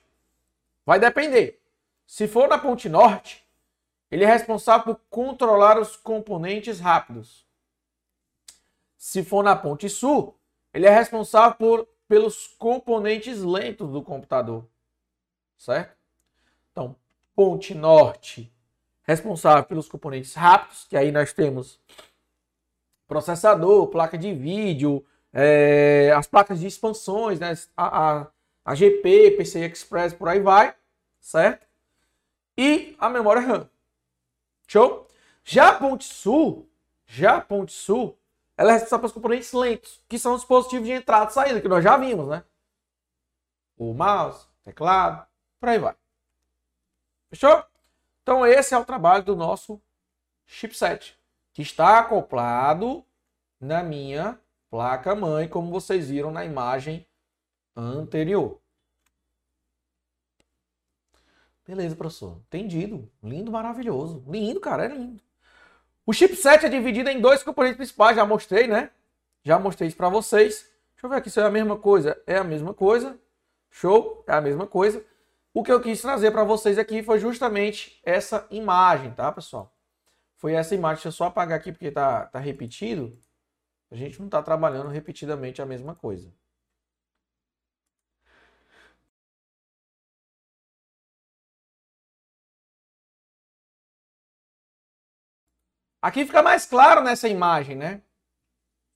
Vai 0.84 1.00
depender. 1.00 1.58
Se 2.06 2.28
for 2.28 2.48
na 2.48 2.58
ponte 2.58 2.86
norte, 2.86 3.47
ele 4.10 4.24
é 4.24 4.26
responsável 4.26 4.94
por 4.94 5.02
controlar 5.10 5.78
os 5.78 5.96
componentes 5.96 6.80
rápidos. 6.80 7.46
Se 8.96 9.22
for 9.22 9.42
na 9.42 9.54
ponte 9.54 9.88
sul, 9.88 10.38
ele 10.72 10.86
é 10.86 10.90
responsável 10.90 11.56
por, 11.56 11.88
pelos 12.08 12.46
componentes 12.46 13.42
lentos 13.42 13.90
do 13.90 14.02
computador. 14.02 14.66
Certo? 15.56 15.96
Então, 16.72 16.96
ponte 17.34 17.74
norte, 17.74 18.52
responsável 19.02 19.64
pelos 19.64 19.88
componentes 19.88 20.34
rápidos, 20.34 20.86
que 20.88 20.96
aí 20.96 21.12
nós 21.12 21.32
temos 21.32 21.80
processador, 23.06 23.88
placa 23.88 24.18
de 24.18 24.32
vídeo, 24.34 25.04
é, 25.32 26.12
as 26.16 26.26
placas 26.26 26.60
de 26.60 26.66
expansões, 26.66 27.40
né? 27.40 27.54
a, 27.76 28.20
a, 28.20 28.26
a 28.64 28.74
GP, 28.74 29.32
PCI 29.32 29.64
Express, 29.64 30.12
por 30.12 30.28
aí 30.28 30.40
vai, 30.40 30.74
certo? 31.20 31.66
E 32.56 32.96
a 32.98 33.08
memória 33.08 33.40
RAM. 33.40 33.70
Show? 34.68 35.08
Já 35.42 35.70
a 35.70 35.74
ponte 35.78 36.04
sul, 36.04 36.70
já 37.06 37.38
a 37.38 37.40
ponte 37.40 37.72
sul, 37.72 38.18
ela 38.54 38.70
é 38.70 38.72
responsável 38.74 39.00
pelos 39.00 39.12
componentes 39.12 39.52
lentos, 39.52 40.04
que 40.06 40.18
são 40.18 40.34
os 40.34 40.42
dispositivos 40.42 40.86
de 40.86 40.92
entrada 40.92 41.30
e 41.30 41.34
saída, 41.34 41.60
que 41.60 41.68
nós 41.68 41.82
já 41.82 41.96
vimos, 41.96 42.28
né? 42.28 42.44
O 43.78 43.94
mouse, 43.94 44.46
teclado, 44.62 45.26
por 45.58 45.70
aí 45.70 45.78
vai. 45.78 45.96
Fechou? 47.30 47.64
Então 48.22 48.44
esse 48.44 48.74
é 48.74 48.78
o 48.78 48.84
trabalho 48.84 49.24
do 49.24 49.34
nosso 49.34 49.80
chipset, 50.44 51.18
que 51.54 51.62
está 51.62 52.00
acoplado 52.00 53.02
na 53.58 53.82
minha 53.82 54.38
placa-mãe, 54.70 55.48
como 55.48 55.70
vocês 55.70 56.10
viram 56.10 56.30
na 56.30 56.44
imagem 56.44 57.06
anterior. 57.74 58.60
Beleza, 61.68 61.94
professor. 61.94 62.40
Entendido. 62.46 63.06
Lindo, 63.22 63.52
maravilhoso. 63.52 64.24
Lindo, 64.26 64.58
cara, 64.58 64.86
é 64.86 64.88
lindo. 64.88 65.22
O 66.06 66.14
chipset 66.14 66.64
é 66.64 66.68
dividido 66.70 67.10
em 67.10 67.20
dois 67.20 67.42
componentes 67.42 67.76
principais, 67.76 68.16
já 68.16 68.24
mostrei, 68.24 68.66
né? 68.66 68.90
Já 69.44 69.58
mostrei 69.58 69.88
isso 69.88 69.96
para 69.98 70.08
vocês. 70.08 70.66
Deixa 70.94 71.04
eu 71.04 71.10
ver 71.10 71.16
aqui 71.16 71.28
se 71.28 71.38
é 71.38 71.42
a 71.42 71.50
mesma 71.50 71.76
coisa. 71.76 72.18
É 72.26 72.38
a 72.38 72.42
mesma 72.42 72.72
coisa. 72.72 73.18
Show? 73.70 74.24
É 74.26 74.32
a 74.32 74.40
mesma 74.40 74.66
coisa. 74.66 75.04
O 75.52 75.62
que 75.62 75.70
eu 75.70 75.78
quis 75.78 76.00
trazer 76.00 76.30
para 76.30 76.42
vocês 76.42 76.78
aqui 76.78 77.02
foi 77.02 77.18
justamente 77.18 78.00
essa 78.02 78.46
imagem, 78.50 79.10
tá, 79.10 79.30
pessoal? 79.30 79.70
Foi 80.38 80.54
essa 80.54 80.74
imagem. 80.74 80.96
Deixa 80.96 81.08
eu 81.08 81.12
só 81.12 81.26
apagar 81.26 81.58
aqui 81.58 81.70
porque 81.70 81.90
tá, 81.90 82.24
tá 82.24 82.38
repetido. 82.38 83.14
A 83.90 83.94
gente 83.94 84.18
não 84.18 84.26
está 84.26 84.42
trabalhando 84.42 84.88
repetidamente 84.88 85.60
a 85.60 85.66
mesma 85.66 85.94
coisa. 85.94 86.32
Aqui 96.00 96.24
fica 96.24 96.42
mais 96.42 96.64
claro 96.64 97.02
nessa 97.02 97.28
imagem, 97.28 97.76
né? 97.76 98.02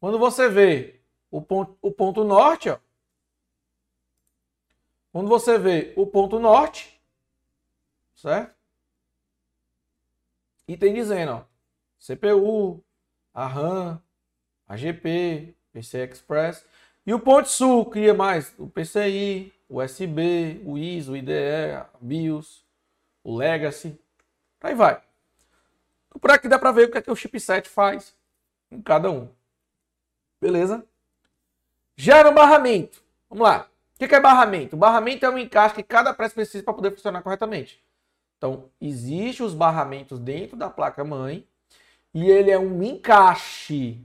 Quando 0.00 0.18
você 0.18 0.49
vê 0.49 1.00
o 1.30 1.40
ponto, 1.40 1.76
o 1.80 1.90
ponto 1.90 2.25
norte, 2.25 2.71
ó. 2.71 2.78
Quando 5.12 5.28
você 5.28 5.59
vê 5.59 5.92
o 5.97 6.06
ponto 6.06 6.38
norte, 6.38 7.00
certo? 8.14 8.54
E 10.66 10.76
tem 10.76 10.94
dizendo, 10.94 11.32
ó, 11.32 11.44
CPU, 11.99 12.82
a 13.35 13.47
RAM, 13.47 14.02
a 14.66 14.76
GP, 14.76 15.54
PCI 15.73 16.09
Express. 16.11 16.64
E 17.06 17.12
o 17.12 17.18
ponto 17.18 17.49
sul 17.49 17.85
cria 17.87 18.14
mais 18.14 18.54
o 18.59 18.68
PCI, 18.68 19.52
o 19.68 19.82
USB, 19.82 20.62
o 20.64 20.78
ISO, 20.78 21.12
o 21.12 21.16
IDE, 21.16 21.73
a 21.76 21.90
BIOS, 22.00 22.64
o 23.25 23.37
Legacy. 23.37 23.99
Aí 24.61 24.75
vai. 24.75 25.02
Por 26.21 26.31
aqui 26.31 26.49
dá 26.49 26.59
para 26.59 26.73
ver 26.73 26.88
o 26.88 26.90
que, 26.90 26.99
é 26.99 27.02
que 27.02 27.11
o 27.11 27.16
chipset 27.16 27.69
faz 27.69 28.14
em 28.71 28.81
cada 28.81 29.11
um. 29.11 29.28
Beleza? 30.40 30.85
Gera 31.97 32.31
um 32.31 32.35
barramento. 32.35 33.02
Vamos 33.28 33.45
lá. 33.45 33.69
O 33.95 33.99
que 33.99 34.14
é 34.14 34.21
barramento? 34.21 34.75
O 34.75 34.78
barramento 34.78 35.25
é 35.25 35.31
um 35.31 35.38
encaixe 35.38 35.76
que 35.76 35.83
cada 35.83 36.12
peça 36.12 36.35
precisa 36.35 36.64
para 36.64 36.75
poder 36.75 36.90
funcionar 36.90 37.23
corretamente. 37.23 37.83
Então, 38.37 38.69
existem 38.81 39.47
os 39.47 39.54
barramentos 39.54 40.19
dentro 40.19 40.57
da 40.57 40.69
placa-mãe 40.69 41.47
e 42.12 42.28
ele 42.28 42.50
é 42.50 42.59
um 42.59 42.83
encaixe 42.83 44.04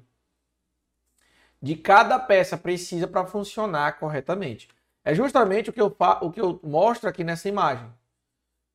de 1.60 1.76
cada 1.76 2.20
peça 2.20 2.56
precisa 2.56 3.08
para 3.08 3.26
funcionar 3.26 3.98
corretamente. 3.98 4.70
É 5.04 5.16
justamente 5.16 5.70
o 5.70 5.74
que, 5.74 5.82
eu, 5.82 5.96
o 6.22 6.32
que 6.32 6.40
eu 6.40 6.60
mostro 6.64 7.10
aqui 7.10 7.24
nessa 7.24 7.50
imagem. 7.50 7.92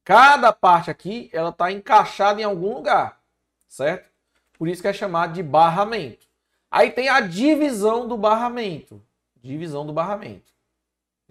Cada 0.05 0.53
parte 0.53 0.91
aqui, 0.91 1.31
ela 1.33 1.51
está 1.51 1.71
encaixada 1.71 2.41
em 2.41 2.45
algum 2.45 2.75
lugar 2.75 3.22
certo? 3.73 4.11
Por 4.59 4.69
isso 4.69 4.83
que 4.83 4.89
é 4.89 4.93
chamado 4.93 5.33
de 5.33 5.43
barramento. 5.43 6.27
Aí 6.71 6.91
tem 6.91 7.09
a 7.09 7.21
divisão 7.21 8.07
do 8.07 8.19
barramento. 8.19 9.03
Divisão 9.43 9.87
do 9.87 9.95
barramento. 9.95 10.53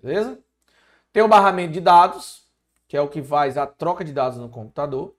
Beleza? 0.02 0.40
Tem 1.14 1.22
o 1.22 1.28
barramento 1.28 1.74
de 1.74 1.80
dados, 1.80 2.44
que 2.88 2.98
é 2.98 3.02
o 3.02 3.08
que 3.08 3.22
faz 3.22 3.58
a 3.58 3.68
troca 3.68 4.04
de 4.04 4.12
dados 4.12 4.40
no 4.40 4.50
computador. 4.50 5.14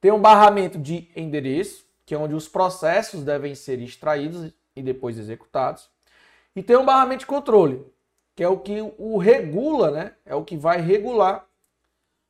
Tem 0.00 0.12
um 0.12 0.20
barramento 0.20 0.78
de 0.78 1.10
endereço, 1.16 1.84
que 2.06 2.14
é 2.14 2.18
onde 2.18 2.34
os 2.34 2.48
processos 2.48 3.24
devem 3.24 3.54
ser 3.56 3.80
extraídos 3.80 4.52
e 4.76 4.82
depois 4.82 5.18
executados. 5.18 5.90
E 6.54 6.62
tem 6.62 6.76
um 6.76 6.86
barramento 6.86 7.20
de 7.20 7.26
controle, 7.26 7.84
que 8.36 8.44
é 8.44 8.48
o 8.48 8.58
que 8.58 8.80
o 8.96 9.18
regula, 9.18 9.90
né? 9.90 10.14
É 10.24 10.36
o 10.36 10.44
que 10.44 10.56
vai 10.56 10.80
regular 10.80 11.44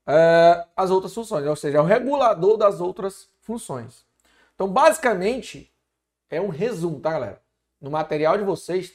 é, 0.07 0.65
as 0.75 0.91
outras 0.91 1.13
funções, 1.13 1.45
ou 1.47 1.55
seja, 1.55 1.77
é 1.77 1.81
o 1.81 1.85
regulador 1.85 2.57
das 2.57 2.81
outras 2.81 3.29
funções. 3.49 4.05
Então, 4.55 4.69
basicamente, 4.69 5.73
é 6.29 6.39
um 6.39 6.49
resumo, 6.49 7.01
tá, 7.01 7.13
galera? 7.13 7.43
No 7.81 7.91
material 7.91 8.37
de 8.37 8.45
vocês, 8.45 8.93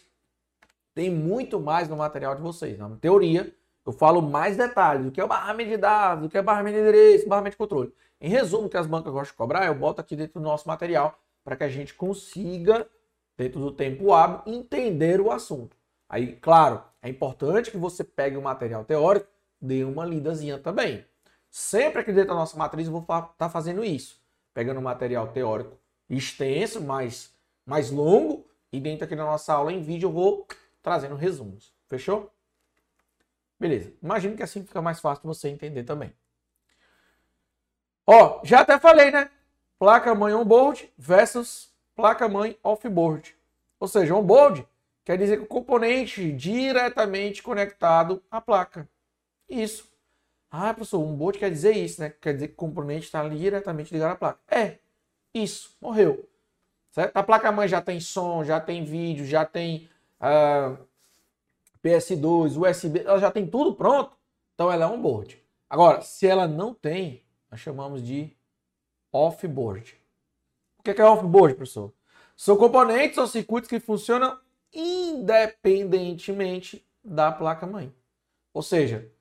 tem 0.94 1.10
muito 1.10 1.60
mais 1.60 1.90
no 1.90 1.98
material 1.98 2.36
de 2.36 2.42
vocês. 2.42 2.78
Na 2.78 2.88
teoria, 2.98 3.52
eu 3.84 3.92
falo 3.92 4.22
mais 4.22 4.56
detalhes 4.56 5.06
do 5.06 5.12
que 5.12 5.20
é 5.20 5.26
barramento 5.26 5.72
de 5.72 5.78
dados, 5.78 6.24
do 6.24 6.30
que 6.30 6.38
é 6.38 6.42
barramento 6.42 6.76
de 6.76 6.82
endereço, 6.82 7.28
barramento 7.28 7.54
de 7.54 7.58
controle. 7.58 7.92
Em 8.22 8.30
resumo, 8.30 8.68
o 8.68 8.70
que 8.70 8.78
as 8.78 8.86
bancas 8.86 9.12
gostam 9.12 9.32
de 9.32 9.38
cobrar, 9.38 9.66
eu 9.66 9.74
boto 9.74 10.00
aqui 10.00 10.16
dentro 10.16 10.40
do 10.40 10.44
nosso 10.44 10.68
material 10.68 11.18
para 11.44 11.56
que 11.56 11.64
a 11.64 11.70
gente 11.70 11.96
consiga, 11.96 12.88
dentro 13.36 13.60
do 13.60 13.72
tempo 13.72 14.14
hábil, 14.14 14.54
entender 14.54 15.20
o 15.20 15.32
assunto. 15.32 15.76
Aí, 16.08 16.36
claro, 16.36 16.84
é 17.02 17.10
importante 17.10 17.72
que 17.72 17.78
você 17.78 18.04
pegue 18.04 18.38
o 18.38 18.42
material 18.42 18.86
teórico, 18.86 19.28
dê 19.60 19.84
uma 19.84 20.06
lidazinha 20.06 20.60
também. 20.60 21.04
Sempre 21.50 22.02
aqui 22.02 22.12
dentro 22.14 22.30
da 22.30 22.36
nossa 22.36 22.56
matriz 22.56 22.86
eu 22.86 22.92
vou 22.92 23.02
estar 23.02 23.22
tá 23.38 23.50
fazendo 23.50 23.84
isso 23.84 24.23
pegando 24.54 24.82
material 24.82 25.28
teórico 25.30 25.78
extenso, 26.10 26.82
mais, 26.82 27.34
mais 27.66 27.90
longo, 27.90 28.46
e 28.72 28.80
dentro 28.80 29.06
aqui 29.06 29.16
da 29.16 29.26
nossa 29.26 29.54
aula 29.54 29.72
em 29.72 29.82
vídeo 29.82 30.08
eu 30.08 30.12
vou 30.12 30.48
trazendo 30.82 31.16
resumos. 31.16 31.74
Fechou? 31.88 32.32
Beleza. 33.60 33.94
Imagino 34.02 34.36
que 34.36 34.44
assim 34.44 34.66
fica 34.66 34.82
mais 34.82 35.00
fácil 35.00 35.24
você 35.26 35.48
entender 35.48 35.84
também. 35.84 36.14
Ó, 38.06 38.42
já 38.44 38.62
até 38.62 38.78
falei, 38.78 39.12
né? 39.12 39.30
Placa-mãe 39.80 40.34
on-board 40.34 40.92
versus 40.98 41.74
placa-mãe 41.96 42.58
off-board. 42.64 43.36
Ou 43.80 43.88
seja, 43.88 44.16
on-board 44.16 44.68
quer 45.06 45.18
dizer 45.18 45.38
que 45.38 45.44
o 45.44 45.48
componente 45.48 46.32
diretamente 46.32 47.42
conectado 47.42 48.22
à 48.30 48.42
placa. 48.42 48.90
Isso. 49.48 49.93
Ah, 50.56 50.72
professor, 50.72 51.00
um 51.00 51.16
boot 51.16 51.40
quer 51.40 51.50
dizer 51.50 51.76
isso, 51.76 52.00
né? 52.00 52.14
Quer 52.22 52.36
dizer 52.36 52.50
que 52.50 52.54
o 52.54 52.58
componente 52.58 53.06
está 53.06 53.28
diretamente 53.28 53.92
ligado 53.92 54.12
à 54.12 54.16
placa. 54.16 54.40
É, 54.48 54.78
isso, 55.34 55.76
morreu. 55.82 56.30
Certo? 56.92 57.18
A 57.18 57.24
placa-mãe 57.24 57.68
já 57.68 57.82
tem 57.82 58.00
som, 58.00 58.44
já 58.44 58.62
tem 58.62 58.86
vídeo, 58.86 59.26
já 59.26 59.46
tem 59.46 59.90
uh, 60.22 60.22
ah, 60.22 60.78
PS2, 61.84 62.56
USB, 62.56 63.00
ela 63.00 63.18
já 63.18 63.32
tem 63.32 63.48
tudo 63.48 63.74
pronto. 63.74 64.16
Então 64.54 64.72
ela 64.72 64.86
é 64.86 64.88
um 64.88 65.02
board. 65.02 65.42
Agora, 65.68 66.02
se 66.02 66.28
ela 66.28 66.48
não 66.48 66.72
tem, 66.72 67.24
nós 67.50 67.60
chamamos 67.60 68.06
de 68.06 68.32
off-board. 69.12 70.00
O 70.78 70.84
que 70.84 70.92
é 70.92 71.04
off-board, 71.04 71.56
professor? 71.56 71.92
São 72.38 72.58
componentes 72.58 73.18
ou 73.18 73.26
circuitos 73.26 73.68
que 73.68 73.80
funcionam 73.80 74.40
independentemente 74.72 76.86
da 77.04 77.32
placa-mãe. 77.32 77.92
Ou 78.54 78.62
seja, 78.62 79.12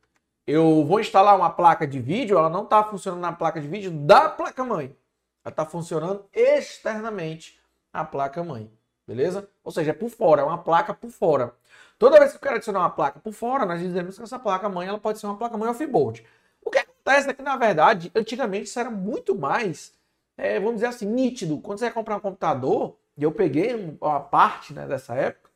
eu 0.46 0.84
vou 0.84 1.00
instalar 1.00 1.37
uma 1.37 1.50
placa 1.50 1.87
de 1.87 2.00
vídeo, 2.00 2.37
ela 2.37 2.50
não 2.50 2.64
está 2.64 2.82
funcionando 2.84 3.20
na 3.20 3.32
placa 3.32 3.61
de 3.61 3.68
vídeo 3.68 3.90
da 3.90 4.28
placa-mãe. 4.28 4.96
Ela 5.44 5.52
está 5.52 5.64
funcionando 5.64 6.25
externamente 6.32 7.61
a 7.92 8.04
placa-mãe. 8.04 8.70
Beleza? 9.06 9.49
Ou 9.64 9.72
seja, 9.72 9.90
é 9.90 9.94
por 9.94 10.08
fora, 10.08 10.42
é 10.42 10.44
uma 10.44 10.58
placa 10.58 10.94
por 10.94 11.11
fora. 11.11 11.54
Toda 11.99 12.18
vez 12.18 12.30
que 12.30 12.37
eu 12.37 12.40
quero 12.40 12.56
adicionar 12.56 12.80
uma 12.80 12.90
placa 12.90 13.20
por 13.20 13.32
fora, 13.32 13.66
nós 13.66 13.80
dizemos 13.80 14.16
que 14.16 14.22
essa 14.22 14.38
placa-mãe 14.38 14.88
ela 14.88 14.99
pode 14.99 15.18
ser 15.18 15.26
uma 15.26 15.37
placa-mãe 15.37 15.68
off-board. 15.68 16.25
O 16.64 16.70
que 16.70 16.78
acontece 16.78 17.30
é 17.30 17.34
que, 17.34 17.42
na 17.42 17.56
verdade, 17.56 18.11
antigamente 18.14 18.64
isso 18.64 18.78
era 18.78 18.90
muito 18.90 19.34
mais, 19.34 19.92
é, 20.37 20.58
vamos 20.58 20.76
dizer 20.76 20.87
assim, 20.87 21.06
nítido. 21.06 21.58
Quando 21.58 21.78
você 21.78 21.87
ia 21.87 21.90
comprar 21.92 22.16
um 22.16 22.20
computador, 22.20 22.96
e 23.16 23.22
eu 23.22 23.32
peguei 23.32 23.96
uma 24.00 24.20
parte 24.20 24.72
né, 24.72 24.87
dessa 24.87 25.14
época, 25.14 25.50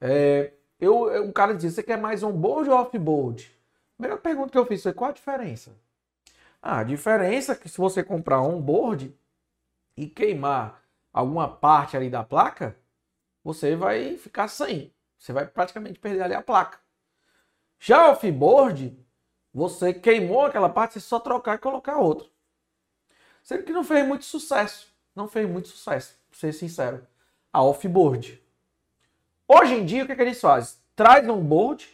é, 0.00 0.52
eu, 0.80 1.24
um 1.24 1.32
cara 1.32 1.54
dizia, 1.54 1.70
você 1.70 1.82
quer 1.82 1.98
mais 1.98 2.22
on-board 2.22 2.68
ou 2.70 2.76
off-board? 2.76 3.57
Primeira 3.98 4.16
pergunta 4.16 4.52
que 4.52 4.58
eu 4.58 4.64
fiz 4.64 4.80
foi, 4.80 4.92
qual 4.92 5.10
a 5.10 5.12
diferença? 5.12 5.72
Ah, 6.62 6.78
a 6.78 6.84
diferença 6.84 7.52
é 7.52 7.56
que 7.56 7.68
se 7.68 7.76
você 7.76 8.04
comprar 8.04 8.40
on-board 8.40 9.12
e 9.96 10.06
queimar 10.06 10.80
alguma 11.12 11.48
parte 11.48 11.96
ali 11.96 12.08
da 12.08 12.22
placa, 12.22 12.76
você 13.42 13.74
vai 13.74 14.16
ficar 14.16 14.46
sem. 14.46 14.94
Você 15.18 15.32
vai 15.32 15.48
praticamente 15.48 15.98
perder 15.98 16.22
ali 16.22 16.34
a 16.34 16.42
placa. 16.42 16.78
Já 17.80 18.12
off-board, 18.12 18.96
você 19.52 19.92
queimou 19.92 20.46
aquela 20.46 20.68
parte, 20.68 20.94
você 20.94 21.00
só 21.00 21.18
trocar 21.18 21.56
e 21.56 21.58
colocar 21.58 21.96
outra. 21.96 22.28
Sendo 23.42 23.64
que 23.64 23.72
não 23.72 23.82
fez 23.82 24.06
muito 24.06 24.24
sucesso. 24.24 24.94
Não 25.12 25.26
fez 25.26 25.48
muito 25.48 25.66
sucesso, 25.66 26.16
pra 26.30 26.38
ser 26.38 26.52
sincero. 26.52 27.04
A 27.52 27.64
off-board. 27.64 28.40
Hoje 29.48 29.74
em 29.74 29.84
dia, 29.84 30.04
o 30.04 30.06
que, 30.06 30.12
é 30.12 30.14
que 30.14 30.22
eles 30.22 30.40
fazem? 30.40 30.78
Traz 30.94 31.28
on-board, 31.28 31.88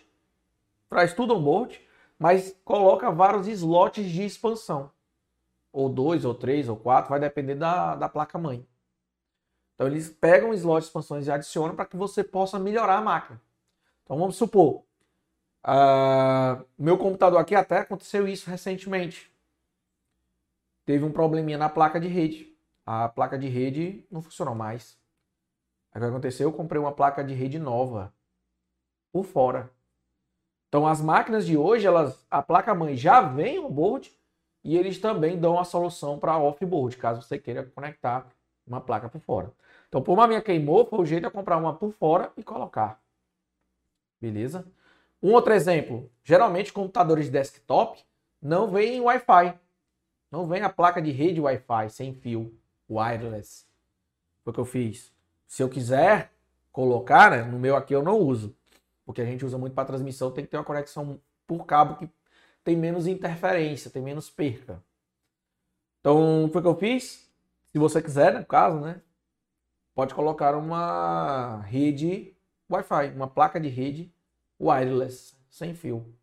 traz 0.90 1.14
tudo 1.14 1.34
on-board, 1.34 1.80
mas 2.18 2.56
coloca 2.64 3.10
vários 3.10 3.46
slots 3.46 4.04
de 4.10 4.24
expansão. 4.24 4.90
Ou 5.72 5.88
dois, 5.88 6.24
ou 6.24 6.34
três, 6.34 6.68
ou 6.68 6.76
quatro, 6.76 7.10
vai 7.10 7.20
depender 7.20 7.54
da, 7.54 7.96
da 7.96 8.08
placa-mãe. 8.08 8.66
Então 9.74 9.86
eles 9.86 10.08
pegam 10.08 10.54
slots 10.54 10.84
de 10.84 10.88
expansões 10.88 11.26
e 11.26 11.30
adicionam 11.30 11.74
para 11.74 11.86
que 11.86 11.96
você 11.96 12.22
possa 12.22 12.58
melhorar 12.58 12.98
a 12.98 13.02
máquina. 13.02 13.40
Então 14.04 14.16
vamos 14.18 14.36
supor, 14.36 14.84
Uh, 15.66 16.62
meu 16.76 16.98
computador 16.98 17.40
aqui 17.40 17.54
até 17.54 17.78
aconteceu 17.78 18.28
isso 18.28 18.50
recentemente. 18.50 19.32
Teve 20.84 21.04
um 21.04 21.10
probleminha 21.10 21.56
na 21.56 21.70
placa 21.70 21.98
de 21.98 22.06
rede. 22.06 22.54
A 22.84 23.08
placa 23.08 23.38
de 23.38 23.48
rede 23.48 24.06
não 24.10 24.20
funcionou 24.20 24.54
mais. 24.54 24.98
Aí 25.90 26.02
o 26.02 26.04
que 26.04 26.10
aconteceu? 26.10 26.50
Eu 26.50 26.52
comprei 26.52 26.78
uma 26.78 26.92
placa 26.92 27.24
de 27.24 27.32
rede 27.32 27.58
nova 27.58 28.12
por 29.10 29.24
fora. 29.24 29.72
Então 30.74 30.88
as 30.88 31.00
máquinas 31.00 31.46
de 31.46 31.56
hoje, 31.56 31.86
elas, 31.86 32.26
a 32.28 32.42
placa 32.42 32.74
mãe 32.74 32.96
já 32.96 33.20
vem 33.20 33.60
on-board 33.60 34.10
e 34.64 34.76
eles 34.76 34.98
também 34.98 35.38
dão 35.38 35.56
a 35.56 35.62
solução 35.62 36.18
para 36.18 36.36
off-board, 36.36 36.96
caso 36.96 37.22
você 37.22 37.38
queira 37.38 37.62
conectar 37.62 38.26
uma 38.66 38.80
placa 38.80 39.08
por 39.08 39.20
fora. 39.20 39.52
Então, 39.88 40.02
por 40.02 40.14
uma 40.14 40.26
minha 40.26 40.42
queimou, 40.42 40.84
foi 40.84 40.98
o 40.98 41.06
jeito 41.06 41.28
de 41.28 41.30
comprar 41.30 41.58
uma 41.58 41.74
por 41.74 41.92
fora 41.92 42.32
e 42.36 42.42
colocar. 42.42 43.00
Beleza? 44.20 44.66
Um 45.22 45.32
outro 45.32 45.52
exemplo, 45.52 46.10
geralmente 46.24 46.72
computadores 46.72 47.26
de 47.26 47.30
desktop 47.30 48.02
não 48.42 48.68
vêm 48.68 49.00
Wi-Fi. 49.00 49.56
Não 50.28 50.44
vem 50.44 50.62
a 50.62 50.68
placa 50.68 51.00
de 51.00 51.12
rede 51.12 51.40
Wi-Fi 51.40 51.88
sem 51.88 52.12
fio, 52.14 52.52
wireless. 52.90 53.64
Foi 54.42 54.50
o 54.50 54.54
que 54.54 54.60
eu 54.60 54.64
fiz. 54.64 55.12
Se 55.46 55.62
eu 55.62 55.68
quiser 55.68 56.32
colocar, 56.72 57.30
né, 57.30 57.44
no 57.44 57.60
meu 57.60 57.76
aqui 57.76 57.94
eu 57.94 58.02
não 58.02 58.18
uso, 58.18 58.56
porque 59.04 59.20
a 59.20 59.24
gente 59.24 59.44
usa 59.44 59.58
muito 59.58 59.74
para 59.74 59.86
transmissão, 59.86 60.30
tem 60.30 60.44
que 60.44 60.50
ter 60.50 60.56
uma 60.56 60.64
conexão 60.64 61.20
por 61.46 61.66
cabo 61.66 61.96
que 61.96 62.08
tem 62.62 62.76
menos 62.76 63.06
interferência, 63.06 63.90
tem 63.90 64.02
menos 64.02 64.30
perca. 64.30 64.82
Então, 66.00 66.48
foi 66.52 66.60
o 66.60 66.62
que 66.62 66.68
eu 66.68 66.76
fiz. 66.76 67.30
Se 67.72 67.78
você 67.78 68.02
quiser, 68.02 68.34
no 68.34 68.46
caso, 68.46 68.80
né, 68.80 69.00
pode 69.94 70.14
colocar 70.14 70.56
uma 70.56 71.60
rede 71.62 72.34
Wi-Fi, 72.70 73.12
uma 73.14 73.28
placa 73.28 73.60
de 73.60 73.68
rede 73.68 74.12
wireless, 74.60 75.36
sem 75.48 75.74
fio. 75.74 76.14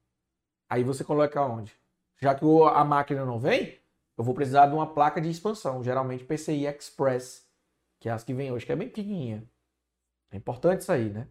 Aí 0.70 0.84
você 0.84 1.04
coloca 1.04 1.42
onde? 1.42 1.74
Já 2.18 2.34
que 2.34 2.46
a 2.46 2.84
máquina 2.84 3.26
não 3.26 3.40
vem, 3.40 3.80
eu 4.18 4.24
vou 4.24 4.34
precisar 4.34 4.68
de 4.68 4.74
uma 4.74 4.88
placa 4.88 5.20
de 5.20 5.30
expansão, 5.30 5.84
geralmente 5.84 6.24
PCI 6.24 6.66
Express, 6.68 7.48
que 8.00 8.10
é 8.10 8.12
as 8.12 8.24
que 8.24 8.34
vem 8.34 8.52
hoje, 8.52 8.66
que 8.66 8.72
é 8.72 8.76
bem 8.76 8.88
pequenininha. 8.88 9.44
É 10.32 10.38
importante 10.38 10.82
isso 10.82 10.92
aí, 10.92 11.10
né? 11.10 11.28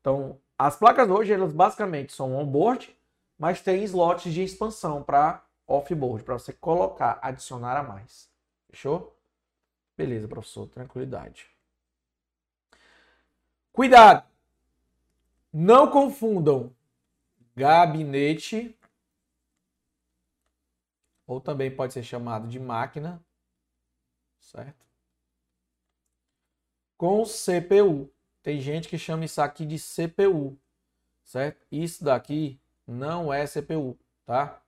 Então, 0.00 0.38
as 0.58 0.76
placas 0.76 1.10
hoje, 1.10 1.32
elas 1.32 1.52
basicamente 1.52 2.12
são 2.12 2.34
on-board, 2.36 2.96
mas 3.38 3.60
tem 3.60 3.82
slots 3.84 4.32
de 4.32 4.42
expansão 4.42 5.02
para 5.02 5.44
off-board, 5.66 6.22
para 6.24 6.38
você 6.38 6.52
colocar, 6.52 7.18
adicionar 7.22 7.76
a 7.76 7.82
mais. 7.82 8.30
Fechou? 8.70 9.16
Beleza, 9.96 10.28
professor, 10.28 10.68
tranquilidade. 10.68 11.48
Cuidado! 13.72 14.24
Não 15.52 15.90
confundam 15.90 16.74
gabinete, 17.56 18.76
ou 21.26 21.40
também 21.40 21.74
pode 21.74 21.92
ser 21.92 22.02
chamado 22.02 22.48
de 22.48 22.60
máquina, 22.60 23.24
certo? 24.38 24.84
Com 26.96 27.24
CPU. 27.24 28.13
Tem 28.44 28.60
gente 28.60 28.88
que 28.88 28.98
chama 28.98 29.24
isso 29.24 29.40
aqui 29.40 29.64
de 29.64 29.78
CPU, 29.78 30.58
certo? 31.24 31.66
Isso 31.72 32.04
daqui 32.04 32.60
não 32.86 33.32
é 33.32 33.46
CPU, 33.46 33.98
tá? 34.26 34.60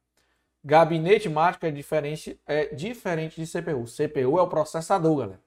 Gabinete 0.65 1.29
mágico 1.29 1.67
é 1.67 1.71
diferente, 1.71 2.41
é 2.47 2.75
diferente 2.75 3.39
de 3.39 3.47
CPU. 3.47 3.85
CPU 3.85 4.39
é 4.39 4.43
o 4.43 4.49
processador, 4.49 5.19
galera. 5.19 5.43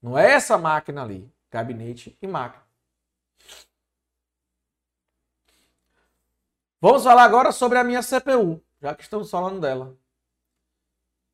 Não 0.00 0.18
é 0.18 0.32
essa 0.32 0.56
máquina 0.56 1.02
ali. 1.02 1.30
Gabinete 1.50 2.16
e 2.22 2.26
máquina. 2.26 2.64
Vamos 6.80 7.04
falar 7.04 7.24
agora 7.24 7.52
sobre 7.52 7.76
a 7.76 7.84
minha 7.84 8.00
CPU, 8.00 8.64
já 8.80 8.94
que 8.94 9.02
estamos 9.02 9.30
falando 9.30 9.60
dela. 9.60 9.94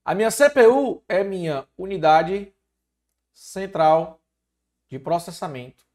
A 0.05 0.13
minha 0.13 0.31
CPU 0.33 1.05
é 1.09 1.23
minha 1.23 1.69
unidade 1.79 2.53
central 3.33 4.21
de 4.89 4.99
processamento. 4.99 5.86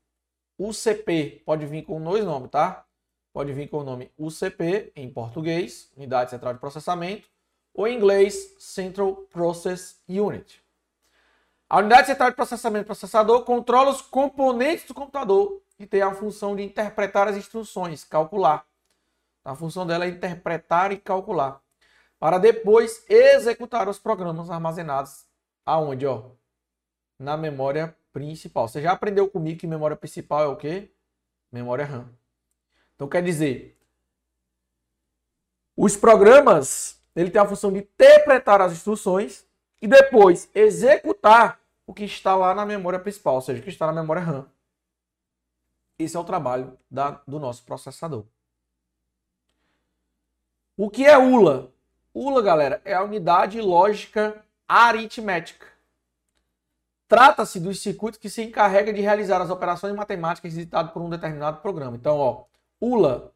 UCP 0.68 1.42
pode 1.46 1.66
vir 1.66 1.84
com 1.84 2.02
dois 2.02 2.24
nomes, 2.24 2.50
tá? 2.50 2.86
Pode 3.34 3.54
vir 3.54 3.68
com 3.68 3.78
o 3.78 3.84
nome 3.84 4.12
UCP 4.18 4.92
em 4.96 5.10
português, 5.10 5.92
Unidade 5.96 6.32
Central 6.32 6.54
de 6.54 6.60
Processamento, 6.60 7.28
ou 7.74 7.88
em 7.88 7.96
inglês 7.96 8.56
Central 8.60 9.16
Process 9.32 10.02
Unit. 10.08 10.62
A 11.70 11.78
unidade 11.78 12.08
central 12.08 12.30
de 12.30 12.36
processamento 12.36 12.86
processador 12.86 13.46
controla 13.46 13.92
os 13.92 14.02
componentes 14.02 14.86
do 14.86 14.94
computador 14.94 15.62
e 15.80 15.86
tem 15.86 16.02
a 16.02 16.14
função 16.14 16.56
de 16.56 16.64
interpretar 16.64 17.30
as 17.30 17.38
instruções, 17.38 18.04
calcular 18.04 18.66
a 19.44 19.56
função 19.56 19.86
dela 19.86 20.06
é 20.06 20.10
interpretar 20.10 20.92
e 20.92 20.98
calcular, 20.98 21.60
para 22.20 22.38
depois 22.38 23.04
executar 23.10 23.90
os 23.90 23.98
programas 23.98 24.50
armazenados 24.50 25.26
aonde, 25.66 26.06
ó? 26.06 26.30
Na 27.18 27.36
memória 27.36 27.96
principal. 28.12 28.68
Você 28.68 28.82
já 28.82 28.92
aprendeu 28.92 29.30
comigo 29.30 29.60
que 29.60 29.68
memória 29.68 29.96
principal 29.96 30.44
é 30.44 30.48
o 30.48 30.56
quê? 30.56 30.92
Memória 31.52 31.86
RAM. 31.86 32.10
Então 32.96 33.08
quer 33.08 33.24
dizer, 33.24 33.78
os 35.76 35.96
programas, 35.96 37.02
ele 37.16 37.32
tem 37.32 37.42
a 37.42 37.48
função 37.48 37.72
de 37.72 37.80
interpretar 37.80 38.62
as 38.62 38.74
instruções 38.74 39.46
e 39.82 39.88
depois 39.88 40.50
executar 40.54 41.60
o 41.88 41.94
que 41.94 42.04
está 42.04 42.36
lá 42.36 42.54
na 42.54 42.66
memória 42.66 43.00
principal, 43.00 43.36
ou 43.36 43.42
seja, 43.42 43.60
o 43.60 43.64
que 43.64 43.70
está 43.70 43.88
na 43.88 44.02
memória 44.02 44.22
RAM. 44.22 44.48
Esse 45.98 46.16
é 46.16 46.20
o 46.20 46.24
trabalho 46.24 46.78
da, 46.90 47.22
do 47.28 47.40
nosso 47.40 47.64
processador. 47.64 48.26
O 50.78 50.90
que 50.90 51.06
é 51.06 51.18
ULA? 51.18 51.72
ULA, 52.14 52.42
galera, 52.42 52.82
é 52.86 52.94
a 52.94 53.04
unidade 53.04 53.60
lógica 53.62 54.44
aritmética. 54.68 55.71
Trata-se 57.12 57.60
dos 57.60 57.82
circuitos 57.82 58.18
que 58.18 58.30
se 58.30 58.42
encarrega 58.42 58.94
de 58.94 59.02
realizar 59.02 59.42
as 59.42 59.50
operações 59.50 59.94
matemáticas 59.94 60.54
executadas 60.54 60.94
por 60.94 61.02
um 61.02 61.10
determinado 61.10 61.58
programa. 61.58 61.98
Então, 61.98 62.18
ó, 62.18 62.46
ULA, 62.80 63.34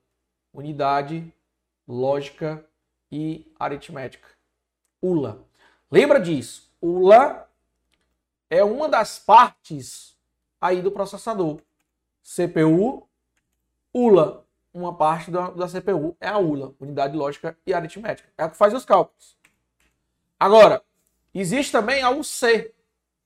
unidade 0.54 1.30
lógica 1.86 2.66
e 3.12 3.54
aritmética. 3.60 4.30
ULA. 5.02 5.40
Lembra 5.92 6.22
disso? 6.22 6.72
ULA 6.82 7.50
é 8.50 8.64
uma 8.64 8.88
das 8.88 9.20
partes 9.20 10.18
aí 10.62 10.82
do 10.82 10.90
processador. 10.90 11.60
CPU, 12.24 13.06
ULA, 13.94 14.46
uma 14.74 14.96
parte 14.96 15.30
da, 15.30 15.50
da 15.50 15.68
CPU 15.68 16.16
é 16.22 16.30
a 16.30 16.38
ULA, 16.38 16.74
Unidade 16.80 17.18
Lógica 17.18 17.58
e 17.68 17.74
Aritmética. 17.74 18.30
É 18.38 18.44
a 18.46 18.50
que 18.50 18.56
faz 18.56 18.74
os 18.74 18.86
cálculos. 18.86 19.38
Agora, 20.40 20.82
existe 21.34 21.74
também 21.74 22.02
a 22.02 22.10
UC. 22.10 22.74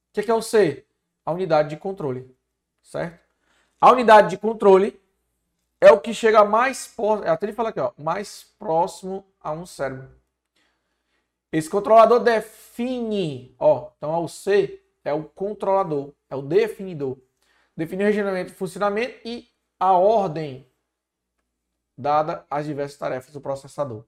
O 0.10 0.22
que 0.22 0.30
é 0.30 0.34
o 0.34 0.42
C? 0.42 0.86
A 1.26 1.32
unidade 1.32 1.70
de 1.70 1.78
controle. 1.78 2.36
Certo? 2.82 3.20
A 3.80 3.92
unidade 3.92 4.32
de 4.32 4.38
controle 4.38 5.00
é 5.80 5.92
o 5.92 6.00
que 6.00 6.14
chega 6.14 6.44
mais 6.44 6.88
próximo, 6.88 7.30
até 7.30 7.46
ele 7.46 7.54
fala 7.54 7.70
aqui, 7.70 7.80
ó, 7.80 7.92
mais 7.98 8.44
próximo 8.58 9.26
a 9.40 9.52
um 9.52 9.66
cérebro. 9.66 10.10
Esse 11.52 11.70
controlador 11.70 12.20
define, 12.20 13.56
ó, 13.58 13.92
então 13.98 14.24
o 14.24 14.28
C 14.28 14.82
é 15.04 15.14
o 15.14 15.24
controlador, 15.24 16.12
é 16.30 16.36
o 16.36 16.42
definidor. 16.42 17.18
Define 17.76 18.04
o 18.04 18.08
regionamento, 18.08 18.54
funcionamento 18.54 19.20
e 19.24 19.48
a 19.80 19.94
ordem 19.94 20.68
dada 21.98 22.46
às 22.50 22.66
diversas 22.66 22.98
tarefas 22.98 23.34
do 23.34 23.42
processador. 23.42 24.04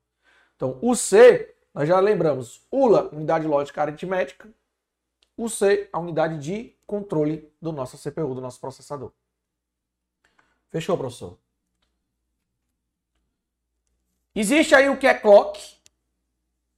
Então, 0.56 0.78
o 0.82 0.96
C, 0.96 1.56
nós 1.74 1.88
já 1.88 2.00
lembramos, 2.00 2.66
ULA, 2.72 3.10
unidade 3.14 3.48
lógica 3.48 3.82
aritmética, 3.82 4.50
o 5.38 5.50
C, 5.50 5.90
a 5.92 6.00
unidade 6.00 6.38
de 6.40 6.76
controle 6.86 7.52
do 7.62 7.72
nosso 7.72 7.98
CPU, 7.98 8.36
do 8.36 8.42
nosso 8.42 8.60
processador. 8.60 9.12
Fechou, 10.70 10.98
professor? 10.98 11.38
Existe 14.34 14.74
aí 14.74 14.90
o 14.90 14.98
que 14.98 15.08
é 15.08 15.14
clock. 15.14 15.60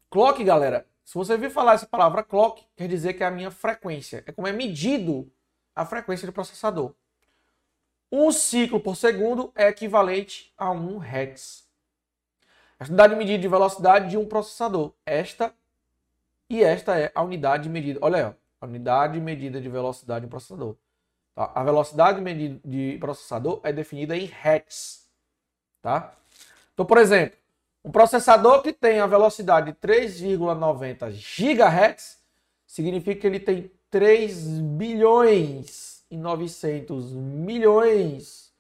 Clock, 0.10 0.44
galera, 0.44 0.88
se 1.04 1.14
você 1.14 1.38
vir 1.38 1.52
falar 1.52 1.74
essa 1.74 1.86
palavra 1.86 2.24
clock, 2.24 2.66
quer 2.76 2.88
dizer 2.88 3.14
que 3.14 3.24
é 3.24 3.28
a 3.28 3.32
minha 3.32 3.52
frequência. 3.52 4.24
É 4.26 4.32
como 4.32 4.48
é 4.48 4.52
medido 4.52 5.32
a 5.76 5.86
frequência 5.86 6.26
do 6.26 6.34
processador. 6.34 6.94
Um 8.12 8.32
ciclo 8.32 8.80
por 8.80 8.96
segundo 8.96 9.52
é 9.56 9.68
equivalente 9.68 10.54
a 10.58 10.72
1 10.72 11.00
Hz. 11.02 11.68
A 12.80 12.86
unidade 12.86 13.14
de 13.14 13.20
medida 13.20 13.40
de 13.40 13.48
velocidade 13.48 14.10
de 14.10 14.18
um 14.18 14.28
processador. 14.28 14.94
Esta 15.06 15.54
e 16.50 16.64
esta 16.64 17.00
é 17.00 17.12
a 17.16 17.24
unidade 17.24 17.64
de 17.64 17.70
medida. 17.70 18.00
Olha 18.02 18.18
aí, 18.18 18.24
ó, 18.24 18.34
unidade 18.66 19.14
de 19.14 19.22
medida 19.22 19.60
de 19.60 19.70
velocidade 19.70 20.22
de 20.22 20.28
um 20.28 20.30
processador. 20.30 20.76
Tá? 21.36 21.52
A 21.54 21.64
velocidade 21.64 22.18
de 22.18 22.24
medida 22.24 22.60
de 22.64 22.98
processador 23.00 23.60
é 23.64 23.74
definida 23.74 24.16
em 24.16 24.26
Hz. 24.26 25.08
Tá? 25.82 26.16
Então, 26.74 26.86
por 26.86 26.98
exemplo, 26.98 27.38
um 27.84 27.92
processador 27.92 28.62
que 28.62 28.72
tem 28.72 29.00
a 29.00 29.08
velocidade 29.08 29.72
de 29.72 29.78
3,90 29.78 31.12
GHz 31.12 32.18
significa 32.66 33.22
que 33.22 33.28
ele 33.28 33.40
tem 33.40 33.72
3 33.90 34.60
bilhões 34.62 36.06
e 36.10 36.18
900 36.18 37.12
milhões 37.14 38.54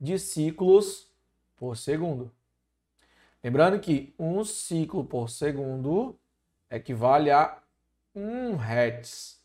de 0.00 0.18
ciclos 0.18 1.08
por 1.56 1.76
segundo. 1.76 2.30
Lembrando 3.42 3.80
que 3.80 4.14
um 4.18 4.44
ciclo 4.44 5.04
por 5.04 5.30
segundo 5.30 6.18
equivale 6.70 7.30
a 7.30 7.61
1 8.14 8.56
Hz, 8.56 9.38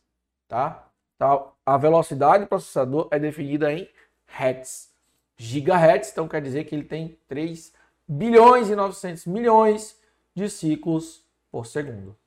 tá? 0.47 0.87
Então, 1.15 1.51
a 1.65 1.77
velocidade 1.77 2.43
do 2.43 2.47
processador 2.47 3.07
é 3.11 3.17
definida 3.19 3.71
em 3.73 3.89
Hz. 4.27 4.89
Gigahertz, 5.37 6.09
então 6.11 6.27
quer 6.27 6.41
dizer 6.41 6.63
que 6.63 6.73
ele 6.73 6.83
tem 6.83 7.17
3 7.27 7.71
bilhões 8.07 8.69
e 8.69 8.75
900 8.75 9.25
milhões 9.25 9.99
de 10.33 10.49
ciclos 10.49 11.23
por 11.51 11.65
segundo. 11.65 12.17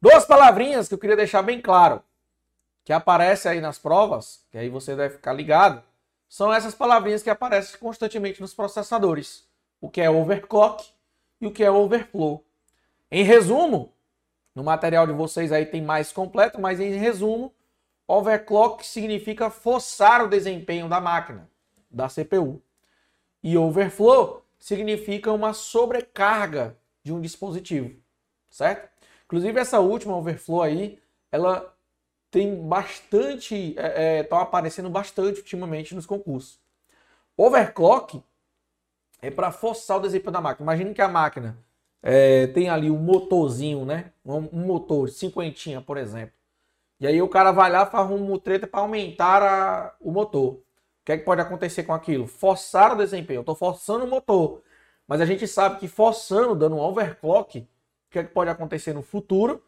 Duas 0.00 0.24
palavrinhas 0.24 0.88
que 0.88 0.94
eu 0.94 0.98
queria 0.98 1.16
deixar 1.16 1.42
bem 1.42 1.60
claro, 1.60 2.02
que 2.84 2.92
aparece 2.92 3.48
aí 3.48 3.60
nas 3.60 3.78
provas, 3.78 4.44
que 4.50 4.58
aí 4.58 4.68
você 4.68 4.96
deve 4.96 5.16
ficar 5.16 5.32
ligado, 5.32 5.82
são 6.28 6.52
essas 6.52 6.74
palavrinhas 6.74 7.22
que 7.22 7.30
aparecem 7.30 7.78
constantemente 7.78 8.40
nos 8.40 8.54
processadores. 8.54 9.44
O 9.80 9.90
que 9.90 10.00
é 10.00 10.10
overclock 10.10 10.88
e 11.40 11.46
o 11.46 11.52
que 11.52 11.62
é 11.62 11.70
overflow. 11.70 12.44
Em 13.10 13.24
resumo, 13.24 13.92
no 14.54 14.64
material 14.64 15.06
de 15.06 15.12
vocês 15.12 15.52
aí 15.52 15.64
tem 15.66 15.82
mais 15.82 16.12
completo, 16.12 16.60
mas 16.60 16.80
em 16.80 16.90
resumo, 16.96 17.52
overclock 18.06 18.84
significa 18.84 19.50
forçar 19.50 20.24
o 20.24 20.28
desempenho 20.28 20.88
da 20.88 21.00
máquina, 21.00 21.48
da 21.90 22.08
CPU. 22.08 22.60
E 23.42 23.56
overflow 23.56 24.44
significa 24.58 25.32
uma 25.32 25.52
sobrecarga 25.52 26.76
de 27.02 27.12
um 27.12 27.20
dispositivo, 27.20 27.96
certo? 28.50 28.90
Inclusive 29.24 29.58
essa 29.60 29.80
última 29.80 30.16
overflow 30.16 30.62
aí, 30.62 31.00
ela 31.30 31.72
tem 32.30 32.66
bastante, 32.68 33.54
está 33.54 33.82
é, 33.82 34.18
é, 34.18 34.22
tá 34.22 34.40
aparecendo 34.40 34.90
bastante 34.90 35.38
ultimamente 35.38 35.94
nos 35.94 36.06
concursos. 36.06 36.60
Overclock 37.36 38.22
é 39.22 39.30
para 39.30 39.50
forçar 39.50 39.98
o 39.98 40.00
desempenho 40.00 40.32
da 40.32 40.40
máquina. 40.40 40.64
Imagine 40.64 40.94
que 40.94 41.02
a 41.02 41.08
máquina 41.08 41.56
é, 42.02 42.46
tem 42.48 42.68
ali 42.68 42.90
um 42.90 42.98
motorzinho, 42.98 43.84
né? 43.84 44.12
Um, 44.24 44.36
um, 44.52 44.66
motor, 44.66 45.08
cinquentinha, 45.08 45.80
por 45.80 45.96
exemplo. 45.96 46.34
E 47.00 47.06
aí 47.06 47.20
o 47.22 47.28
cara 47.28 47.52
vai 47.52 47.70
lá, 47.70 47.86
faz 47.86 48.10
um 48.10 48.18
mutreta 48.18 48.66
para 48.66 48.80
aumentar 48.80 49.42
a, 49.42 49.94
o 50.00 50.10
motor 50.12 50.60
que 51.10 51.14
é 51.14 51.18
que 51.18 51.24
pode 51.24 51.40
acontecer 51.40 51.82
com 51.82 51.92
aquilo? 51.92 52.26
Forçar 52.26 52.92
o 52.92 52.96
desempenho. 52.96 53.38
Eu 53.38 53.42
estou 53.42 53.56
forçando 53.56 54.04
o 54.04 54.08
motor. 54.08 54.62
Mas 55.06 55.20
a 55.20 55.26
gente 55.26 55.46
sabe 55.48 55.80
que 55.80 55.88
forçando, 55.88 56.54
dando 56.54 56.76
um 56.76 56.80
overclock, 56.80 57.58
o 57.58 57.66
que 58.10 58.20
é 58.20 58.24
que 58.24 58.32
pode 58.32 58.48
acontecer 58.48 58.92
no 58.92 59.02
futuro? 59.02 59.62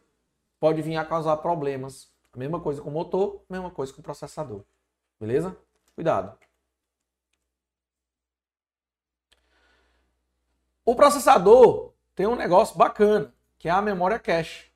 Pode 0.61 0.81
vir 0.83 0.97
a 0.97 1.05
causar 1.05 1.37
problemas. 1.39 2.11
A 2.33 2.39
mesma 2.39 2.61
coisa 2.61 2.81
com 2.81 2.91
o 2.91 2.93
motor, 2.93 3.43
mesma 3.51 3.71
coisa 3.71 3.93
com 3.93 4.01
o 4.01 4.05
processador. 4.05 4.63
Beleza? 5.19 5.57
Cuidado. 5.97 6.39
O 10.85 10.95
processador 10.95 11.93
tem 12.23 12.29
um 12.29 12.37
negócio 12.37 12.79
bacana, 12.79 13.35
que 13.59 13.69
é 13.69 13.73
a 13.73 13.83
memória 13.83 14.17
cache. 14.17 14.71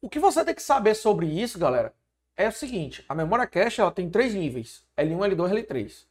O 0.00 0.08
que 0.08 0.18
você 0.18 0.42
tem 0.42 0.54
que 0.54 0.62
saber 0.62 0.94
sobre 0.94 1.26
isso, 1.26 1.58
galera, 1.58 1.94
é 2.34 2.48
o 2.48 2.52
seguinte, 2.52 3.04
a 3.06 3.14
memória 3.14 3.46
cache 3.46 3.82
ela 3.82 3.90
tem 3.90 4.08
três 4.08 4.32
níveis, 4.32 4.82
L1, 4.96 5.34
L2, 5.34 5.66
L3, 5.66 6.06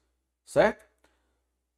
certo? 0.45 0.85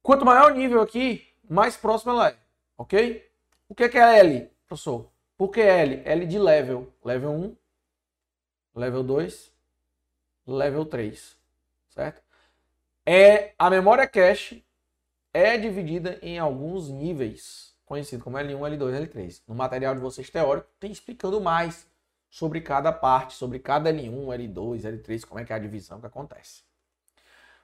Quanto 0.02 0.26
maior 0.26 0.52
o 0.52 0.54
nível 0.54 0.82
aqui, 0.82 1.26
mais 1.48 1.74
próximo 1.74 2.12
ela 2.12 2.28
é, 2.28 2.36
ok? 2.76 3.26
O 3.66 3.74
que 3.74 3.84
é, 3.84 4.18
L, 4.18 4.50
professor? 4.66 5.10
Por 5.34 5.48
que 5.48 5.62
L? 5.62 6.02
L 6.04 6.26
de 6.26 6.38
level, 6.38 6.92
level 7.02 7.32
1, 7.32 7.56
level 8.74 9.02
2, 9.04 9.52
level 10.46 10.84
3, 10.84 11.34
certo? 11.88 12.22
É, 13.06 13.54
a 13.58 13.70
memória 13.70 14.06
cache 14.06 14.62
é 15.32 15.56
dividida 15.56 16.18
em 16.20 16.38
alguns 16.38 16.90
níveis, 16.90 17.65
conhecido 17.86 18.22
como 18.22 18.36
L1, 18.36 18.58
L2, 18.58 19.08
L3. 19.08 19.42
No 19.48 19.54
material 19.54 19.94
de 19.94 20.00
vocês 20.00 20.28
teórico 20.28 20.68
tem 20.78 20.92
explicando 20.92 21.40
mais 21.40 21.86
sobre 22.28 22.60
cada 22.60 22.92
parte, 22.92 23.34
sobre 23.34 23.58
cada 23.58 23.90
L1, 23.90 24.26
L2, 24.26 24.82
L3, 24.82 25.24
como 25.24 25.40
é 25.40 25.44
que 25.44 25.52
é 25.52 25.56
a 25.56 25.60
divisão 25.60 26.00
que 26.00 26.06
acontece. 26.06 26.62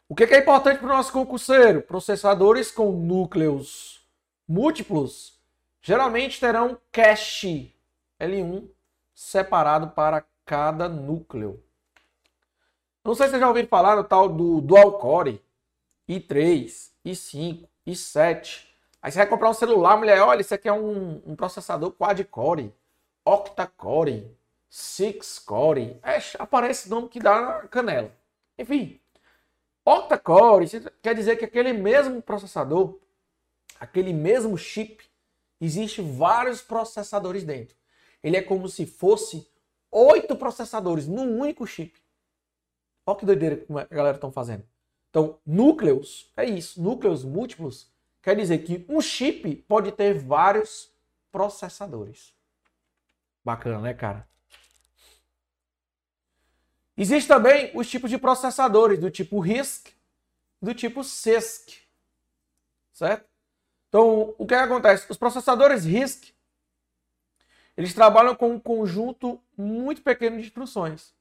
O 0.09 0.15
que 0.15 0.25
é 0.25 0.39
importante 0.39 0.79
para 0.79 0.87
o 0.87 0.97
nosso 0.97 1.13
concurseiro? 1.13 1.83
Processadores 1.83 2.71
com 2.71 2.93
núcleos 2.93 4.01
múltiplos 4.49 5.39
geralmente 5.81 6.39
terão 6.39 6.79
cache 6.91 7.75
L1 8.21 8.69
separado 9.15 9.89
para 9.89 10.25
cada 10.45 10.89
núcleo. 10.89 11.63
Não 13.05 13.15
sei 13.15 13.27
se 13.27 13.33
você 13.33 13.41
já 13.41 13.49
ouviu 13.49 13.67
falar 13.67 13.97
no 13.97 14.05
tal 14.05 14.29
do 14.29 14.61
Dual 14.61 14.99
Core, 14.99 15.43
i3, 16.09 16.91
i5, 17.05 17.69
i7. 17.87 18.72
Aí 19.03 19.11
você 19.11 19.19
vai 19.19 19.27
comprar 19.27 19.51
um 19.51 19.55
celular, 19.55 19.97
mulher, 19.97 20.23
olha, 20.23 20.41
isso 20.41 20.55
aqui 20.55 20.69
é 20.69 20.73
um, 20.73 21.21
um 21.27 21.35
processador 21.35 21.91
quad-core, 21.91 22.73
octa-core, 23.25 24.31
Six 24.71 25.38
Core. 25.41 26.01
É, 26.03 26.19
aparece 26.38 26.88
nome 26.88 27.09
que 27.09 27.21
dá 27.21 27.41
na 27.41 27.69
canela. 27.69 28.11
Enfim, 28.57 29.01
octa-core 29.85 30.67
quer 31.03 31.15
dizer 31.15 31.37
que 31.37 31.45
aquele 31.45 31.75
mesmo 31.75 32.23
processador, 32.23 32.99
aquele 33.79 34.12
mesmo 34.15 34.57
chip, 34.57 35.05
existe 35.61 36.01
vários 36.01 36.62
processadores 36.62 37.45
dentro. 37.45 37.77
Ele 38.23 38.37
é 38.37 38.43
como 38.43 38.67
se 38.69 38.87
fosse 38.87 39.47
oito 39.91 40.37
processadores 40.37 41.07
num 41.07 41.38
único 41.41 41.67
chip. 41.67 42.01
Olha 43.05 43.19
que 43.19 43.27
doideira 43.27 43.57
que 43.57 43.67
a 43.71 43.85
galera 43.85 44.17
estão 44.17 44.33
fazendo. 44.33 44.65
Então, 45.11 45.38
núcleos 45.45 46.33
é 46.35 46.47
isso. 46.47 46.81
Núcleos 46.81 47.25
múltiplos 47.25 47.91
quer 48.23 48.37
dizer 48.37 48.59
que 48.59 48.87
um 48.89 49.01
chip 49.01 49.57
pode 49.69 49.93
ter 49.93 50.15
vários 50.19 50.91
processadores. 51.31 52.35
Bacana, 53.45 53.81
né, 53.81 53.95
cara? 53.95 54.29
Existem 56.97 57.29
também 57.29 57.71
os 57.75 57.89
tipos 57.89 58.09
de 58.09 58.19
processadores, 58.19 58.99
do 58.99 59.11
tipo 59.11 59.41
RISC 59.41 59.93
do 60.63 60.73
tipo 60.73 61.03
CISC. 61.03 61.83
Certo? 62.93 63.29
Então, 63.89 64.35
o 64.39 64.47
que, 64.47 64.55
é 64.55 64.59
que 64.59 64.65
acontece? 64.65 65.11
Os 65.11 65.17
processadores 65.17 65.85
RISC 65.85 66.33
eles 67.77 67.95
trabalham 67.95 68.37
com 68.37 68.51
um 68.51 68.61
conjunto 68.61 69.43
muito 69.57 70.03
pequeno 70.03 70.37
de 70.37 70.47
instruções. 70.47 71.13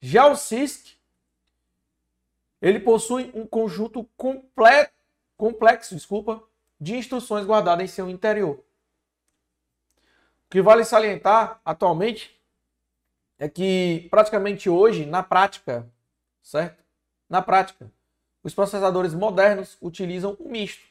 Já 0.00 0.26
o 0.26 0.34
CISC 0.34 0.96
ele 2.60 2.80
possui 2.80 3.30
um 3.34 3.46
conjunto 3.46 4.04
completo, 4.16 4.92
complexo 5.38 5.94
desculpa, 5.94 6.42
de 6.78 6.96
instruções 6.96 7.46
guardadas 7.46 7.84
em 7.84 7.88
seu 7.88 8.10
interior. 8.10 8.56
O 8.56 10.50
que 10.50 10.60
vale 10.60 10.84
salientar 10.84 11.60
atualmente 11.64 12.38
é 13.38 13.48
que 13.48 14.08
praticamente 14.10 14.68
hoje, 14.68 15.06
na 15.06 15.22
prática, 15.22 15.88
certo? 16.42 16.84
Na 17.28 17.40
prática, 17.40 17.90
os 18.42 18.54
processadores 18.54 19.14
modernos 19.14 19.76
utilizam 19.80 20.36
um 20.40 20.50
misto. 20.50 20.82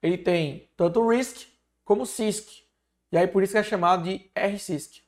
Ele 0.00 0.18
tem 0.18 0.68
tanto 0.76 1.06
RISC 1.08 1.48
como 1.84 2.06
CISC. 2.06 2.62
E 3.10 3.16
aí 3.16 3.26
por 3.26 3.42
isso 3.42 3.56
é 3.56 3.62
chamado 3.62 4.04
de 4.04 4.30
RCISC. 4.36 5.02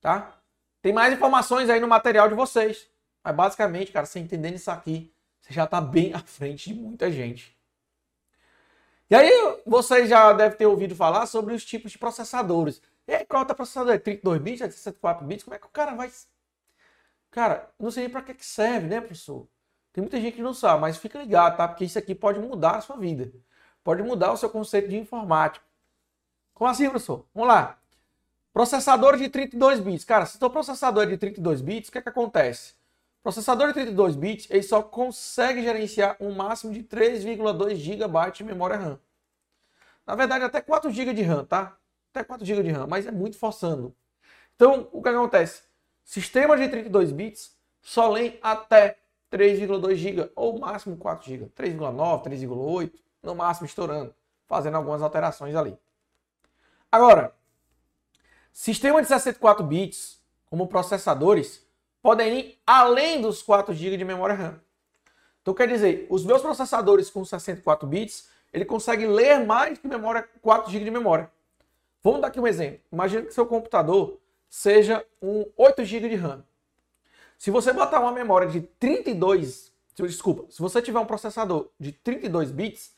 Tá? 0.00 0.38
Tem 0.80 0.92
mais 0.92 1.12
informações 1.12 1.68
aí 1.68 1.80
no 1.80 1.88
material 1.88 2.28
de 2.28 2.34
vocês. 2.34 2.86
Mas 3.22 3.34
basicamente, 3.34 3.90
cara, 3.90 4.06
você 4.06 4.20
entendendo 4.20 4.54
isso 4.54 4.70
aqui, 4.70 5.12
você 5.40 5.52
já 5.52 5.64
está 5.64 5.80
bem 5.80 6.12
à 6.14 6.20
frente 6.20 6.72
de 6.72 6.78
muita 6.78 7.10
gente. 7.10 7.53
E 9.14 9.16
aí, 9.16 9.60
vocês 9.64 10.08
já 10.08 10.32
devem 10.32 10.58
ter 10.58 10.66
ouvido 10.66 10.96
falar 10.96 11.26
sobre 11.26 11.54
os 11.54 11.64
tipos 11.64 11.92
de 11.92 11.98
processadores. 11.98 12.82
E 13.06 13.24
qual 13.26 13.46
é 13.48 13.52
o 13.52 13.54
processador? 13.54 13.94
É 13.94 13.98
32 13.98 14.42
bits? 14.42 14.60
É 14.60 14.68
64 14.68 15.24
bits? 15.24 15.44
Como 15.44 15.54
é 15.54 15.58
que 15.60 15.66
o 15.66 15.70
cara 15.70 15.94
vai. 15.94 16.10
Cara, 17.30 17.70
não 17.78 17.92
sei 17.92 18.02
nem 18.02 18.10
para 18.10 18.22
que 18.22 18.44
serve, 18.44 18.88
né, 18.88 19.00
professor? 19.00 19.46
Tem 19.92 20.02
muita 20.02 20.20
gente 20.20 20.34
que 20.34 20.42
não 20.42 20.52
sabe, 20.52 20.80
mas 20.80 20.96
fica 20.96 21.16
ligado, 21.20 21.56
tá? 21.56 21.68
Porque 21.68 21.84
isso 21.84 21.96
aqui 21.96 22.12
pode 22.12 22.40
mudar 22.40 22.72
a 22.78 22.80
sua 22.80 22.96
vida. 22.96 23.32
Pode 23.84 24.02
mudar 24.02 24.32
o 24.32 24.36
seu 24.36 24.50
conceito 24.50 24.88
de 24.88 24.96
informática. 24.96 25.64
Como 26.52 26.68
assim, 26.68 26.90
professor? 26.90 27.24
Vamos 27.32 27.50
lá. 27.50 27.78
Processador 28.52 29.16
de 29.16 29.28
32 29.28 29.78
bits. 29.78 30.04
Cara, 30.04 30.26
se 30.26 30.44
o 30.44 30.50
processador 30.50 31.04
é 31.04 31.06
de 31.06 31.18
32 31.18 31.60
bits, 31.60 31.88
o 31.88 31.92
que, 31.92 31.98
é 31.98 32.02
que 32.02 32.08
acontece? 32.08 32.74
Processador 33.24 33.68
de 33.68 33.72
32 33.72 34.16
bits, 34.16 34.46
ele 34.50 34.62
só 34.62 34.82
consegue 34.82 35.62
gerenciar 35.62 36.14
um 36.20 36.34
máximo 36.34 36.74
de 36.74 36.82
3,2 36.82 37.76
GB 37.76 38.30
de 38.32 38.44
memória 38.44 38.76
RAM. 38.76 39.00
Na 40.06 40.14
verdade, 40.14 40.44
até 40.44 40.60
4 40.60 40.90
GB 40.90 41.14
de 41.14 41.22
RAM, 41.22 41.42
tá? 41.46 41.74
Até 42.10 42.22
4 42.22 42.44
GB 42.44 42.62
de 42.62 42.70
RAM, 42.70 42.86
mas 42.86 43.06
é 43.06 43.10
muito 43.10 43.38
forçando. 43.38 43.96
Então, 44.54 44.90
o 44.92 45.02
que 45.02 45.08
acontece? 45.08 45.62
Sistema 46.04 46.54
de 46.58 46.68
32 46.68 47.12
bits 47.12 47.56
só 47.80 48.10
lê 48.10 48.38
até 48.42 48.98
3,2 49.32 49.94
GB 49.94 50.30
ou 50.36 50.58
máximo 50.58 50.94
4 50.98 51.26
GB. 51.26 51.46
3,9, 51.56 52.24
3,8, 52.24 52.92
no 53.22 53.34
máximo 53.34 53.64
estourando, 53.64 54.14
fazendo 54.46 54.76
algumas 54.76 55.00
alterações 55.00 55.56
ali. 55.56 55.78
Agora, 56.92 57.34
sistema 58.52 59.00
de 59.00 59.08
64 59.08 59.64
bits, 59.64 60.22
como 60.44 60.68
processadores, 60.68 61.63
podem 62.04 62.38
ir 62.38 62.58
além 62.66 63.22
dos 63.22 63.40
4 63.40 63.72
GB 63.72 63.96
de 63.96 64.04
memória 64.04 64.34
RAM. 64.34 64.60
Então 65.40 65.54
quer 65.54 65.66
dizer, 65.66 66.06
os 66.10 66.22
meus 66.22 66.42
processadores 66.42 67.08
com 67.08 67.24
64 67.24 67.88
bits, 67.88 68.28
ele 68.52 68.66
consegue 68.66 69.06
ler 69.06 69.42
mais 69.46 69.78
que 69.78 69.88
memória 69.88 70.28
4 70.42 70.70
GB 70.70 70.84
de 70.84 70.90
memória. 70.90 71.30
Vamos 72.02 72.20
dar 72.20 72.28
aqui 72.28 72.38
um 72.38 72.46
exemplo. 72.46 72.80
Imagina 72.92 73.22
que 73.22 73.32
seu 73.32 73.46
computador 73.46 74.20
seja 74.50 75.02
um 75.22 75.46
8 75.56 75.82
GB 75.82 76.10
de 76.10 76.16
RAM. 76.16 76.44
Se 77.38 77.50
você 77.50 77.72
botar 77.72 78.00
uma 78.00 78.12
memória 78.12 78.48
de 78.48 78.60
32, 78.60 79.72
desculpa, 79.94 80.44
se 80.50 80.60
você 80.60 80.82
tiver 80.82 81.00
um 81.00 81.06
processador 81.06 81.70
de 81.80 81.90
32 81.90 82.50
bits, 82.50 82.94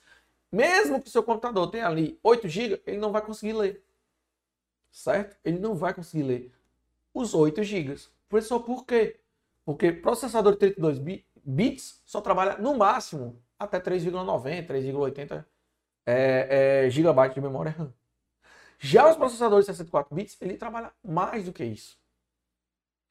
mesmo 0.51 1.01
que 1.01 1.11
seu 1.11 1.23
computador 1.23 1.71
tenha 1.71 1.87
ali 1.87 2.19
8 2.25 2.49
GB, 2.49 2.83
ele 2.85 2.99
não 2.99 3.13
vai 3.13 3.23
conseguir 3.23 3.53
ler. 3.53 3.85
Certo? 4.91 5.37
Ele 5.45 5.61
não 5.61 5.77
vai 5.77 5.95
conseguir 5.95 6.25
ler 6.25 6.53
os 7.15 7.35
8 7.35 7.63
GB. 7.63 8.16
Professor, 8.29 8.61
por 8.61 8.85
quê? 8.85 9.21
Porque 9.65 9.93
processador 9.93 10.53
de 10.53 10.59
32 10.59 10.99
bits 11.45 12.03
só 12.05 12.21
trabalha 12.21 12.59
no 12.59 12.77
máximo 12.77 13.43
até 13.59 13.81
3,90, 13.81 14.67
3,80 14.67 15.45
é, 16.05 16.85
é, 16.87 16.91
gigabytes 16.91 17.35
de 17.35 17.41
memória 17.41 17.73
RAM. 17.73 17.93
Já 18.79 19.09
os 19.11 19.17
processadores 19.17 19.65
de 19.65 19.73
64 19.73 20.15
bits, 20.15 20.37
ele 20.41 20.57
trabalha 20.57 20.93
mais 21.03 21.45
do 21.45 21.53
que 21.53 21.65
isso. 21.65 21.99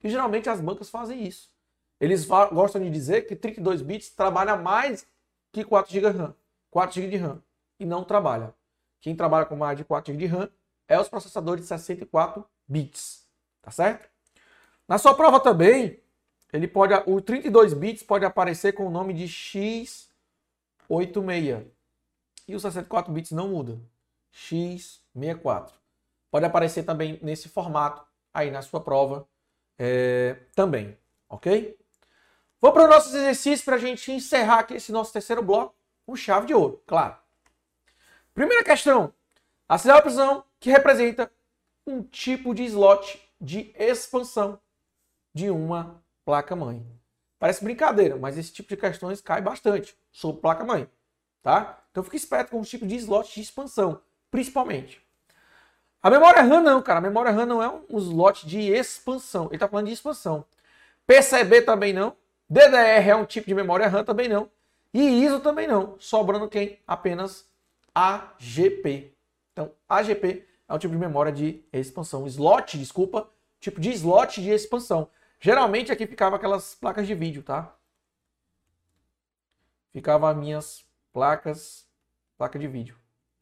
E 0.03 0.09
geralmente 0.09 0.49
as 0.49 0.61
bancas 0.61 0.89
fazem 0.89 1.23
isso. 1.23 1.51
Eles 1.99 2.25
gostam 2.25 2.81
de 2.81 2.89
dizer 2.89 3.23
que 3.23 3.35
32 3.35 3.81
bits 3.81 4.11
trabalha 4.11 4.55
mais 4.55 5.07
que 5.51 5.63
4 5.63 5.91
GB 5.91 6.09
RAM, 6.09 6.35
4 6.69 6.93
GB 6.93 7.09
de 7.09 7.17
RAM, 7.17 7.41
e 7.79 7.85
não 7.85 8.03
trabalha. 8.03 8.53
Quem 9.01 9.15
trabalha 9.15 9.45
com 9.45 9.55
mais 9.55 9.77
de 9.77 9.83
4 9.83 10.13
GB 10.13 10.27
de 10.27 10.33
RAM 10.33 10.49
é 10.87 10.99
os 10.99 11.09
processadores 11.09 11.63
de 11.63 11.67
64 11.67 12.45
bits, 12.67 13.27
tá 13.61 13.71
certo? 13.71 14.09
Na 14.87 14.97
sua 14.97 15.15
prova 15.15 15.39
também, 15.39 15.99
ele 16.53 16.67
pode, 16.67 16.93
o 17.07 17.19
32 17.19 17.73
bits 17.73 18.03
pode 18.03 18.23
aparecer 18.23 18.73
com 18.73 18.87
o 18.87 18.91
nome 18.91 19.13
de 19.13 19.25
x86. 19.25 21.65
E 22.47 22.55
o 22.55 22.59
64 22.59 23.11
bits 23.11 23.31
não 23.31 23.49
muda. 23.49 23.79
x64. 24.33 25.71
Pode 26.29 26.45
aparecer 26.45 26.83
também 26.83 27.19
nesse 27.21 27.49
formato 27.49 28.05
aí 28.33 28.51
na 28.51 28.61
sua 28.61 28.79
prova 28.79 29.27
é, 29.79 30.37
também, 30.53 30.97
ok? 31.29 31.77
Vou 32.61 32.71
para 32.71 32.83
os 32.83 32.89
nossos 32.89 33.13
exercícios 33.13 33.63
para 33.63 33.75
a 33.75 33.79
gente 33.79 34.11
encerrar 34.11 34.59
aqui 34.59 34.75
esse 34.75 34.91
nosso 34.91 35.13
terceiro 35.13 35.41
bloco 35.41 35.75
com 36.05 36.15
chave 36.15 36.47
de 36.47 36.53
ouro, 36.53 36.81
claro. 36.85 37.15
Primeira 38.33 38.63
questão. 38.63 39.13
A 39.67 39.77
cidade 39.77 39.99
de 39.99 40.03
prisão 40.03 40.43
que 40.59 40.69
representa 40.69 41.31
um 41.87 42.03
tipo 42.03 42.53
de 42.53 42.63
slot 42.65 43.21
de 43.39 43.73
expansão 43.77 44.59
de 45.35 45.49
uma 45.51 46.01
placa-mãe. 46.23 46.83
Parece 47.37 47.61
brincadeira, 47.61 48.15
mas 48.15 48.37
esse 48.37 48.53
tipo 48.53 48.69
de 48.69 48.77
questões 48.77 49.19
cai 49.19 49.41
bastante 49.41 49.95
sobre 50.09 50.41
placa-mãe, 50.41 50.89
tá? 51.43 51.83
Então 51.91 52.01
fique 52.01 52.15
esperto 52.15 52.51
com 52.51 52.61
o 52.61 52.65
tipo 52.65 52.87
de 52.87 52.95
slot 52.95 53.35
de 53.35 53.41
expansão, 53.41 54.01
principalmente. 54.31 55.05
A 56.01 56.09
memória 56.09 56.41
RAM 56.41 56.61
não, 56.61 56.81
cara. 56.81 56.99
A 56.99 57.01
memória 57.01 57.31
RAM 57.31 57.45
não 57.45 57.61
é 57.61 57.67
um 57.67 57.97
slot 57.97 58.47
de 58.47 58.61
expansão. 58.71 59.47
Ele 59.47 59.55
está 59.55 59.67
falando 59.67 59.87
de 59.87 59.93
expansão. 59.93 60.45
PCB 61.05 61.63
também 61.63 61.91
não. 61.91 62.15
DDR 62.47 63.09
é 63.09 63.15
um 63.15 63.25
tipo 63.25 63.47
de 63.47 63.55
memória 63.55 63.87
RAM 63.87 64.03
também 64.03 64.29
não. 64.29 64.49
E 64.93 65.23
ISO 65.25 65.39
também 65.39 65.67
não. 65.67 65.95
Sobrando 65.99 66.47
quem? 66.47 66.79
Apenas 66.87 67.45
AGP. 67.93 69.13
Então, 69.51 69.71
AGP 69.89 70.45
é 70.69 70.73
um 70.73 70.77
tipo 70.77 70.93
de 70.93 70.99
memória 70.99 71.31
de 71.31 71.63
expansão. 71.73 72.25
Slot, 72.27 72.77
desculpa, 72.77 73.27
tipo 73.59 73.81
de 73.81 73.89
slot 73.91 74.41
de 74.41 74.51
expansão. 74.51 75.09
Geralmente 75.39 75.91
aqui 75.91 76.07
ficava 76.07 76.35
aquelas 76.35 76.75
placas 76.75 77.05
de 77.07 77.13
vídeo, 77.13 77.43
tá? 77.43 77.75
Ficava 79.91 80.29
as 80.29 80.37
minhas 80.37 80.85
placas, 81.13 81.87
placa 82.37 82.59
de 82.59 82.67
vídeo, 82.67 82.97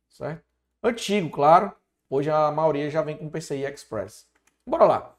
certo? 0.09 0.43
Antigo, 0.83 1.29
claro. 1.29 1.75
Hoje 2.09 2.29
a 2.29 2.51
maioria 2.51 2.91
já 2.91 3.01
vem 3.01 3.17
com 3.17 3.29
PCI 3.29 3.63
Express. 3.63 4.29
Bora 4.65 4.85
lá. 4.85 5.17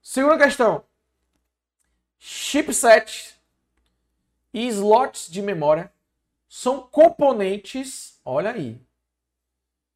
Segunda 0.00 0.38
questão. 0.38 0.84
Chipset 2.18 3.38
e 4.54 4.66
slots 4.68 5.30
de 5.30 5.42
memória 5.42 5.92
são 6.48 6.82
componentes, 6.82 8.20
olha 8.24 8.52
aí, 8.52 8.80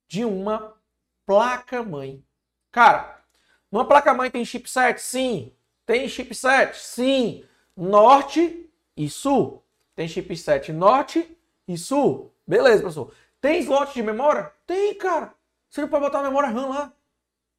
de 0.09 0.25
uma 0.25 0.77
placa-mãe. 1.25 2.25
Cara, 2.71 3.25
uma 3.71 3.87
placa-mãe 3.87 4.31
tem 4.31 4.45
chipset? 4.45 5.01
Sim. 5.01 5.56
Tem 5.87 6.09
chipset? 6.09 6.77
Sim. 6.77 7.45
Norte 7.77 8.69
e 8.97 9.09
sul. 9.09 9.65
Tem 9.95 10.09
chipset 10.09 10.73
norte 10.73 11.39
e 11.67 11.79
sul. 11.79 12.35
Beleza, 12.47 12.81
professor. 12.81 13.15
Tem 13.41 13.61
slot 13.61 13.95
de 13.95 14.03
memória? 14.03 14.53
Tem, 14.67 14.95
cara. 14.95 15.33
Você 15.71 15.81
não 15.81 15.89
pode 15.89 16.05
botar 16.05 16.19
a 16.19 16.25
memória 16.25 16.49
RAM 16.49 16.69
lá. 16.69 16.93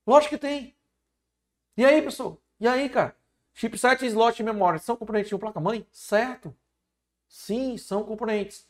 Lógico 0.06 0.36
que 0.36 0.42
tem. 0.42 0.76
E 1.76 1.86
aí, 1.86 2.02
professor? 2.02 2.38
E 2.60 2.68
aí, 2.68 2.90
cara? 2.90 3.16
Chipset 3.54 4.04
e 4.04 4.08
slot 4.08 4.38
de 4.38 4.44
memória 4.44 4.80
são 4.80 4.96
componentes 4.96 5.30
de 5.30 5.36
uma 5.36 5.40
placa-mãe? 5.40 5.88
Certo. 5.92 6.56
Sim, 7.28 7.78
são 7.78 8.04
componentes. 8.04 8.68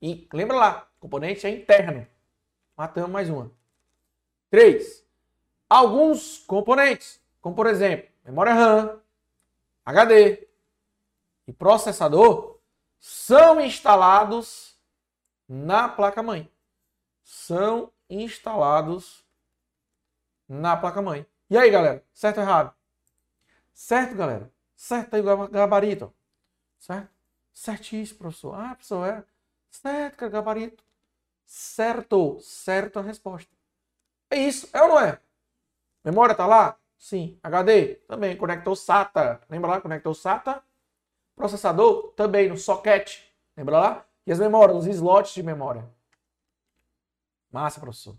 E 0.00 0.28
lembra 0.32 0.56
lá, 0.56 0.88
componente 0.98 1.46
é 1.46 1.50
interno. 1.50 2.06
Matamos 2.76 3.10
mais 3.10 3.28
uma. 3.30 3.50
Três. 4.50 5.04
Alguns 5.68 6.38
componentes, 6.46 7.20
como 7.40 7.54
por 7.54 7.66
exemplo, 7.66 8.11
memória 8.24 8.54
RAM, 8.54 9.00
HD 9.84 10.48
e 11.46 11.52
processador 11.52 12.58
são 12.98 13.60
instalados 13.60 14.78
na 15.48 15.88
placa-mãe. 15.88 16.50
São 17.22 17.92
instalados 18.08 19.24
na 20.48 20.76
placa-mãe. 20.76 21.26
E 21.50 21.56
aí, 21.58 21.70
galera? 21.70 22.04
Certo 22.12 22.38
ou 22.38 22.44
errado? 22.44 22.74
Certo, 23.72 24.14
galera? 24.14 24.50
Certo 24.76 25.14
aí 25.14 25.20
o 25.20 25.48
gabarito. 25.48 26.14
Certo? 26.78 27.10
Certíssimo, 27.52 28.18
professor. 28.20 28.54
Ah, 28.54 28.74
professor, 28.74 29.06
é. 29.06 29.24
Certo, 29.70 30.16
cara, 30.16 30.30
gabarito. 30.30 30.84
Certo. 31.44 32.38
Certo 32.40 32.98
a 32.98 33.02
resposta. 33.02 33.50
É 34.30 34.36
isso, 34.38 34.68
é 34.72 34.82
ou 34.82 34.88
não 34.88 35.00
é? 35.00 35.20
Memória 36.04 36.34
tá 36.34 36.46
lá? 36.46 36.78
Sim. 37.02 37.36
HD? 37.42 37.96
Também. 38.06 38.36
Conector 38.36 38.76
SATA. 38.76 39.40
Lembra 39.50 39.72
lá? 39.72 39.80
Conector 39.80 40.14
SATA. 40.14 40.62
Processador 41.34 42.12
também 42.14 42.48
no 42.48 42.56
socket. 42.56 43.18
Lembra 43.56 43.76
lá? 43.76 44.06
E 44.24 44.30
as 44.30 44.38
memórias, 44.38 44.76
os 44.76 44.86
slots 44.86 45.34
de 45.34 45.42
memória. 45.42 45.84
Massa, 47.50 47.80
professor. 47.80 48.16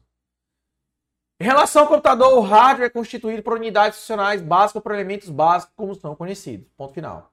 Em 1.39 1.45
relação 1.45 1.83
ao 1.83 1.87
computador, 1.87 2.37
o 2.37 2.41
hardware 2.41 2.87
é 2.87 2.89
constituído 2.89 3.41
por 3.41 3.53
unidades 3.53 3.99
funcionais 3.99 4.41
básicas 4.41 4.75
ou 4.75 4.81
por 4.81 4.93
elementos 4.93 5.29
básicos, 5.29 5.73
como 5.77 5.95
são 5.95 6.13
conhecidos. 6.13 6.67
Ponto 6.75 6.93
final. 6.93 7.31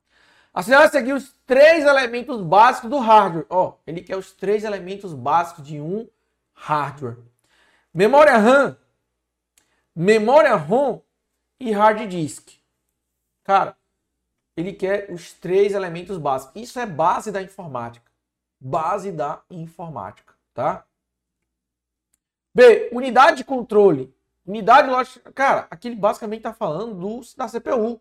A 0.55 0.63
senhora 0.63 0.89
seguiu 0.89 1.17
os 1.17 1.35
três 1.45 1.85
elementos 1.85 2.41
básicos 2.43 2.89
do 2.89 2.99
hardware. 2.99 3.47
Ó, 3.51 3.71
oh, 3.71 3.75
ele 3.85 4.03
quer 4.03 4.17
os 4.17 4.31
três 4.31 4.63
elementos 4.63 5.13
básicos 5.13 5.67
de 5.67 5.81
um 5.81 6.09
hardware. 6.55 7.19
Memória 7.93 8.37
RAM, 8.39 8.77
memória 9.97 10.55
ROM 10.55 11.01
e 11.61 11.71
hard 11.71 12.09
disk. 12.09 12.51
Cara, 13.45 13.77
ele 14.57 14.73
quer 14.73 15.11
os 15.11 15.33
três 15.35 15.75
elementos 15.75 16.17
básicos. 16.19 16.61
Isso 16.61 16.81
é 16.81 16.87
base 16.87 17.31
da 17.31 17.43
informática. 17.43 18.11
Base 18.59 19.13
da 19.13 19.43
informática, 19.51 20.35
tá? 20.53 20.85
B, 22.55 22.91
unidade 22.93 23.39
de 23.39 23.45
controle. 23.45 24.13
Unidade 24.47 24.89
lógica. 24.91 25.31
Cara, 25.33 25.67
aqui 25.71 25.89
ele 25.89 25.97
basicamente 25.97 26.39
está 26.41 26.53
falando 26.53 26.95
do, 26.95 27.21
da 27.37 27.47
CPU. 27.47 28.01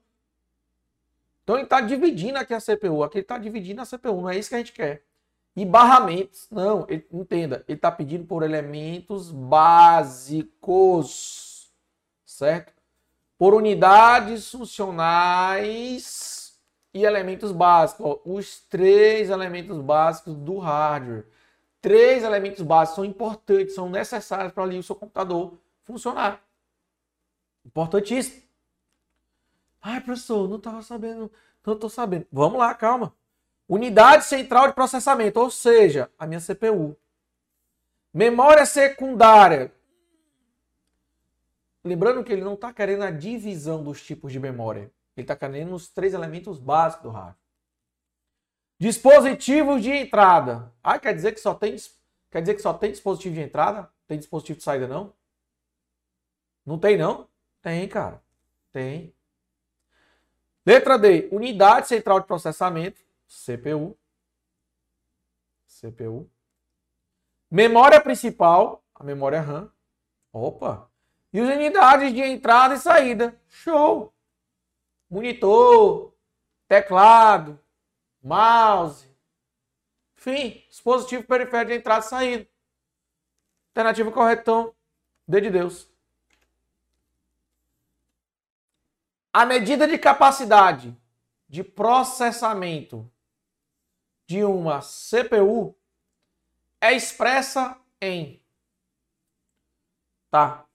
Então 1.43 1.55
ele 1.55 1.65
está 1.65 1.81
dividindo 1.81 2.37
aqui 2.37 2.53
a 2.53 2.61
CPU. 2.61 3.03
Aqui 3.03 3.17
ele 3.17 3.23
está 3.23 3.37
dividindo 3.37 3.81
a 3.81 3.85
CPU. 3.85 4.21
Não 4.21 4.29
é 4.29 4.37
isso 4.37 4.49
que 4.49 4.55
a 4.55 4.59
gente 4.59 4.73
quer. 4.73 5.03
E 5.55 5.65
barramentos. 5.65 6.47
Não, 6.49 6.85
ele, 6.89 7.05
entenda. 7.11 7.63
Ele 7.67 7.77
está 7.77 7.91
pedindo 7.91 8.25
por 8.25 8.43
elementos 8.43 9.31
básicos. 9.31 10.49
Certo? 12.25 12.78
Por 13.39 13.55
unidades 13.55 14.51
funcionais 14.51 16.59
e 16.93 17.03
elementos 17.03 17.51
básicos. 17.51 18.19
Os 18.23 18.59
três 18.59 19.31
elementos 19.31 19.81
básicos 19.81 20.35
do 20.35 20.59
hardware 20.59 21.25
três 21.81 22.23
elementos 22.23 22.61
básicos 22.61 22.95
são 22.95 23.05
importantes, 23.05 23.75
são 23.75 23.89
necessários 23.89 24.53
para 24.53 24.63
ali 24.63 24.77
o 24.77 24.83
seu 24.83 24.95
computador 24.95 25.57
funcionar. 25.83 26.43
Importantíssimo. 27.65 28.41
Ai, 29.81 30.01
professor, 30.01 30.47
não 30.47 30.57
estava 30.57 30.81
sabendo, 30.81 31.31
não 31.65 31.73
estou 31.73 31.89
sabendo. 31.89 32.27
Vamos 32.31 32.59
lá, 32.59 32.73
calma. 32.73 33.13
Unidade 33.67 34.25
central 34.25 34.67
de 34.67 34.73
processamento, 34.73 35.39
ou 35.39 35.49
seja, 35.49 36.09
a 36.17 36.25
minha 36.25 36.41
CPU. 36.41 36.97
Memória 38.13 38.65
secundária. 38.65 39.71
Lembrando 41.83 42.23
que 42.23 42.33
ele 42.33 42.43
não 42.43 42.55
está 42.55 42.73
querendo 42.73 43.03
a 43.03 43.11
divisão 43.11 43.83
dos 43.83 44.01
tipos 44.03 44.31
de 44.31 44.39
memória. 44.39 44.91
Ele 45.15 45.23
está 45.23 45.35
querendo 45.35 45.73
os 45.73 45.89
três 45.89 46.13
elementos 46.13 46.59
básicos 46.59 47.03
do 47.03 47.09
hardware. 47.09 47.37
Dispositivos 48.77 49.83
de 49.83 49.91
entrada. 49.91 50.73
Ah, 50.81 50.97
quer 50.97 51.13
dizer 51.13 51.33
que 51.33 51.39
só 51.39 51.53
tem 51.53 51.75
quer 52.31 52.41
dizer 52.41 52.55
que 52.55 52.61
só 52.61 52.73
tem 52.73 52.91
dispositivo 52.91 53.35
de 53.35 53.41
entrada? 53.41 53.91
Tem 54.07 54.17
dispositivo 54.17 54.57
de 54.57 54.63
saída 54.63 54.87
não? 54.87 55.13
Não 56.65 56.79
tem 56.79 56.97
não? 56.97 57.27
Tem, 57.61 57.87
cara. 57.87 58.23
Tem. 58.71 59.13
Letra 60.65 60.97
D, 60.97 61.27
unidade 61.31 61.87
central 61.87 62.19
de 62.19 62.27
processamento, 62.27 63.01
CPU. 63.27 63.97
CPU. 65.67 66.29
Memória 67.49 67.99
principal, 67.99 68.83
a 68.93 69.03
memória 69.03 69.41
RAM. 69.41 69.71
Opa. 70.31 70.88
E 71.31 71.39
as 71.39 71.49
unidades 71.49 72.13
de 72.13 72.21
entrada 72.21 72.75
e 72.75 72.79
saída. 72.79 73.39
Show. 73.47 74.13
Monitor, 75.09 76.13
teclado, 76.67 77.59
mouse, 78.21 79.09
enfim, 80.15 80.63
dispositivo 80.69 81.23
periférico 81.23 81.71
de 81.71 81.77
entrada 81.77 82.05
e 82.05 82.09
saída. 82.09 82.49
Alternativa 83.69 84.11
correta, 84.11 84.41
então, 84.41 84.75
D 85.27 85.41
de 85.41 85.49
Deus. 85.49 85.89
A 89.31 89.45
medida 89.45 89.87
de 89.87 89.97
capacidade 89.97 90.95
de 91.47 91.63
processamento 91.63 93.09
de 94.27 94.43
uma 94.43 94.81
CPU 94.81 95.75
é 96.79 96.93
expressa 96.93 97.79
em. 97.99 98.43
Tá. 100.29 100.68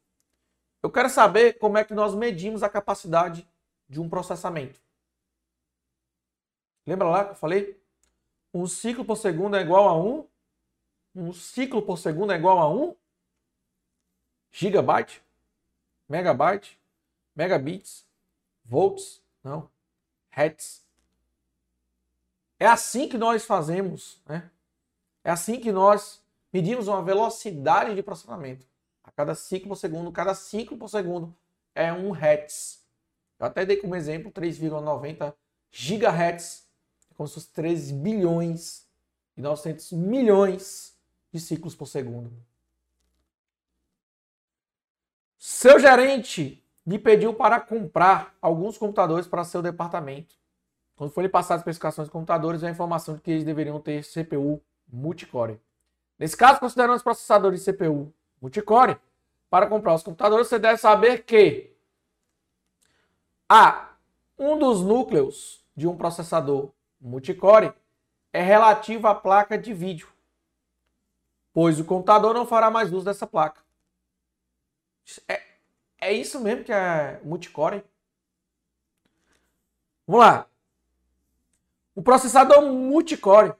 Eu 0.85 0.91
quero 0.91 1.09
saber 1.09 1.55
como 1.55 1.79
é 1.79 1.83
que 1.83 1.95
nós 1.95 2.15
medimos 2.15 2.63
a 2.63 2.69
capacidade 2.69 3.49
de 3.89 3.99
um 4.03 4.07
processamento. 4.07 4.79
Lembra 6.87 7.09
lá 7.09 7.25
que 7.25 7.31
eu 7.31 7.37
falei? 7.37 7.83
Um 8.53 8.67
ciclo 8.67 9.03
por 9.03 9.17
segundo 9.17 9.57
é 9.57 9.63
igual 9.63 9.89
a 9.89 9.97
1. 9.97 10.27
Um 11.15 11.33
ciclo 11.33 11.81
por 11.81 11.97
segundo 11.97 12.35
é 12.35 12.37
igual 12.37 12.59
a 12.59 12.69
1 12.69 12.95
gigabyte, 14.53 15.23
megabyte, 16.07 16.79
megabits, 17.35 18.07
volts, 18.63 19.23
não, 19.43 19.71
hertz. 20.29 20.85
É 22.61 22.67
assim 22.67 23.09
que 23.09 23.17
nós 23.17 23.47
fazemos, 23.47 24.21
né? 24.27 24.51
É 25.25 25.31
assim 25.31 25.59
que 25.59 25.73
nós 25.73 26.23
medimos 26.53 26.89
uma 26.89 27.03
velocidade 27.03 27.95
de 27.95 28.03
processamento. 28.03 28.74
Cada 29.17 29.35
ciclo 29.35 29.69
por 29.69 29.77
segundo, 29.77 30.11
cada 30.13 30.35
ciclo 30.35 30.77
por 30.77 30.89
segundo 30.89 31.35
é 31.75 31.93
um 31.93 32.11
hertz. 32.11 32.85
Eu 33.39 33.47
até 33.47 33.65
dei 33.65 33.77
como 33.77 33.95
exemplo 33.95 34.33
3,90 34.33 35.35
gigahertz 35.71 36.65
como 37.15 37.29
se 37.29 37.35
fosse 37.35 37.49
13 37.53 37.93
bilhões 37.95 38.87
e 39.37 39.41
900 39.41 39.93
milhões 39.93 40.97
de 41.33 41.41
ciclos 41.41 41.75
por 41.75 41.87
segundo. 41.87 42.33
Seu 45.39 45.79
gerente 45.79 46.63
lhe 46.87 46.99
pediu 46.99 47.35
para 47.35 47.61
comprar 47.61 48.37
alguns 48.41 48.77
computadores 48.77 49.27
para 49.27 49.45
seu 49.45 49.63
departamento. 49.63 50.35
Quando 50.97 51.11
foi 51.11 51.25
lhe 51.25 51.29
passar 51.29 51.55
as 51.55 51.61
especificações 51.61 52.09
de 52.09 52.13
computadores, 52.13 52.63
a 52.63 52.71
informação 52.71 53.15
de 53.15 53.21
que 53.21 53.31
eles 53.31 53.45
deveriam 53.45 53.81
ter 53.81 54.05
CPU 54.05 54.63
multicore. 54.89 55.61
Nesse 56.19 56.37
caso, 56.37 56.61
considerando 56.61 56.97
os 56.97 57.03
processadores 57.03 57.65
de 57.65 57.73
CPU 57.73 58.13
multicore, 58.45 58.99
para 59.49 59.67
comprar 59.67 59.95
os 59.95 60.03
computadores, 60.03 60.49
você 60.49 60.59
deve 60.59 60.77
saber 60.77 61.25
que 61.25 61.75
a 63.49 63.95
um 64.39 64.59
dos 64.59 64.83
núcleos 64.83 65.65
de 65.75 65.87
um 65.87 65.97
processador 65.97 66.71
multicore 67.01 67.73
é 68.33 68.43
relativo 68.43 69.07
à 69.07 69.15
placa 69.15 69.57
de 69.57 69.73
vídeo, 69.73 70.09
pois 71.55 71.81
o 71.81 71.85
computador 71.87 72.35
não 72.35 72.47
fará 72.47 72.71
mais 72.71 72.93
uso 72.93 73.07
dessa 73.07 73.27
placa. 73.27 73.63
É, 75.27 75.43
é 75.99 76.13
isso 76.13 76.39
mesmo 76.41 76.65
que 76.65 76.73
é 76.73 77.21
multicore? 77.25 77.83
Vamos 80.07 80.27
lá. 80.27 80.47
O 81.95 82.03
processador 82.03 82.61
multicore 82.61 83.55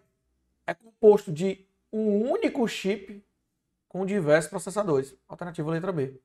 é 0.67 0.75
composto 0.75 1.33
de 1.33 1.67
um 1.91 2.31
único 2.31 2.67
chip 2.69 3.25
com 3.95 4.05
diversos 4.05 4.51
processadores. 4.51 5.17
Alternativa 5.29 5.71
letra 5.71 5.93
B. 5.93 6.21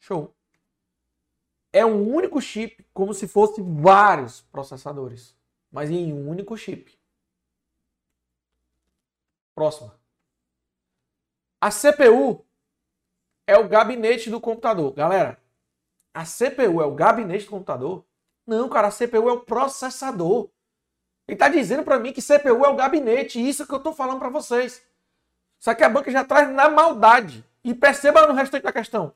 Show. 0.00 0.34
É 1.72 1.86
um 1.86 2.12
único 2.12 2.40
chip, 2.40 2.84
como 2.92 3.14
se 3.14 3.28
fosse 3.28 3.62
vários 3.62 4.40
processadores 4.40 5.32
mas 5.70 5.90
em 5.90 6.12
um 6.12 6.28
único 6.28 6.56
chip. 6.56 6.96
Próxima. 9.56 9.96
A 11.60 11.70
CPU 11.70 12.44
é 13.44 13.56
o 13.56 13.68
gabinete 13.68 14.28
do 14.28 14.40
computador. 14.40 14.92
Galera, 14.92 15.40
a 16.12 16.24
CPU 16.24 16.80
é 16.80 16.86
o 16.86 16.94
gabinete 16.94 17.44
do 17.44 17.50
computador? 17.50 18.04
Não, 18.44 18.68
cara, 18.68 18.88
a 18.88 18.92
CPU 18.92 19.28
é 19.28 19.32
o 19.32 19.40
processador. 19.40 20.48
Ele 21.26 21.36
está 21.36 21.48
dizendo 21.48 21.84
para 21.84 21.98
mim 21.98 22.12
que 22.12 22.20
CPU 22.20 22.64
é 22.64 22.68
o 22.68 22.76
gabinete. 22.76 23.40
Isso 23.40 23.66
que 23.66 23.72
eu 23.72 23.78
estou 23.78 23.92
falando 23.92 24.18
para 24.20 24.28
vocês. 24.28 24.84
Só 25.64 25.74
que 25.74 25.82
a 25.82 25.88
banca 25.88 26.10
já 26.10 26.22
traz 26.22 26.50
na 26.50 26.68
maldade. 26.68 27.42
E 27.64 27.72
perceba 27.72 28.26
no 28.26 28.34
restante 28.34 28.64
da 28.64 28.70
questão. 28.70 29.14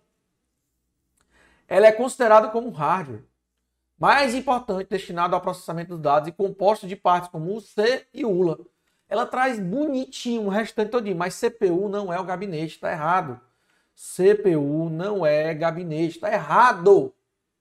Ela 1.68 1.88
é 1.88 1.92
considerada 1.92 2.48
como 2.48 2.70
hardware 2.70 3.22
mais 3.98 4.34
importante 4.34 4.88
destinado 4.88 5.34
ao 5.34 5.42
processamento 5.42 5.90
dos 5.90 6.00
dados 6.00 6.26
e 6.26 6.32
composto 6.32 6.86
de 6.86 6.96
partes 6.96 7.28
como 7.28 7.54
o 7.54 7.60
C 7.60 8.06
e 8.14 8.24
o 8.24 8.30
ULA. 8.30 8.60
Ela 9.10 9.26
traz 9.26 9.60
bonitinho 9.60 10.46
o 10.46 10.48
restante 10.48 10.88
todinho, 10.88 11.18
mas 11.18 11.38
CPU 11.38 11.86
não 11.86 12.10
é 12.10 12.18
o 12.18 12.24
gabinete, 12.24 12.76
está 12.76 12.90
errado. 12.92 13.38
CPU 13.94 14.88
não 14.88 15.26
é 15.26 15.52
gabinete, 15.52 16.14
está 16.14 16.32
errado, 16.32 17.12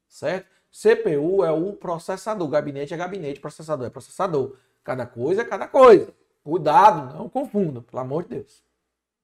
certo? 0.07 0.47
CPU 0.71 1.43
é 1.43 1.51
o 1.51 1.73
processador, 1.73 2.47
gabinete 2.47 2.93
é 2.93 2.97
gabinete, 2.97 3.41
processador 3.41 3.85
é 3.85 3.89
processador. 3.89 4.55
Cada 4.81 5.05
coisa 5.05 5.41
é 5.41 5.45
cada 5.45 5.67
coisa. 5.67 6.13
Cuidado, 6.41 7.13
não 7.13 7.27
confunda, 7.27 7.81
pelo 7.81 8.01
amor 8.01 8.23
de 8.23 8.29
Deus. 8.29 8.66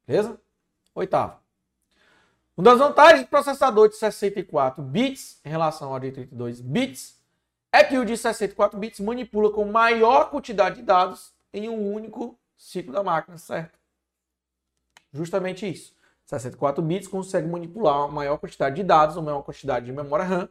Beleza? 0.05 0.39
Oitavo. 0.93 1.39
Uma 2.55 2.65
das 2.65 2.79
vantagens 2.79 3.21
do 3.23 3.27
processador 3.27 3.89
de 3.89 3.95
64 3.95 4.83
bits 4.83 5.39
em 5.43 5.49
relação 5.49 5.91
ao 5.91 5.99
de 5.99 6.11
32 6.11 6.61
bits 6.61 7.19
é 7.71 7.83
que 7.83 7.97
o 7.97 8.05
de 8.05 8.15
64 8.15 8.77
bits 8.77 8.99
manipula 8.99 9.51
com 9.51 9.65
maior 9.65 10.29
quantidade 10.29 10.75
de 10.75 10.83
dados 10.83 11.33
em 11.51 11.67
um 11.67 11.91
único 11.91 12.37
ciclo 12.55 12.93
da 12.93 13.01
máquina, 13.01 13.37
certo? 13.37 13.79
Justamente 15.11 15.67
isso. 15.69 15.95
64 16.25 16.83
bits 16.83 17.07
consegue 17.07 17.47
manipular 17.47 17.99
uma 17.99 18.09
maior 18.09 18.37
quantidade 18.37 18.75
de 18.75 18.83
dados, 18.83 19.15
uma 19.15 19.23
maior 19.23 19.41
quantidade 19.41 19.85
de 19.85 19.91
memória 19.91 20.25
RAM 20.25 20.49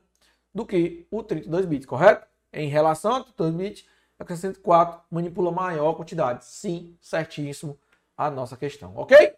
do 0.53 0.67
que 0.67 1.07
o 1.11 1.23
32 1.23 1.67
bits, 1.67 1.87
correto? 1.87 2.27
Em 2.53 2.69
relação 2.69 3.15
ao 3.15 3.25
32 3.25 3.55
bits, 3.55 3.85
o 4.19 4.27
64 4.27 5.01
manipula 5.11 5.53
maior 5.53 5.95
quantidade. 5.95 6.45
Sim, 6.45 6.97
certíssimo 7.01 7.79
a 8.17 8.31
nossa 8.31 8.57
questão, 8.57 8.93
ok? 8.97 9.35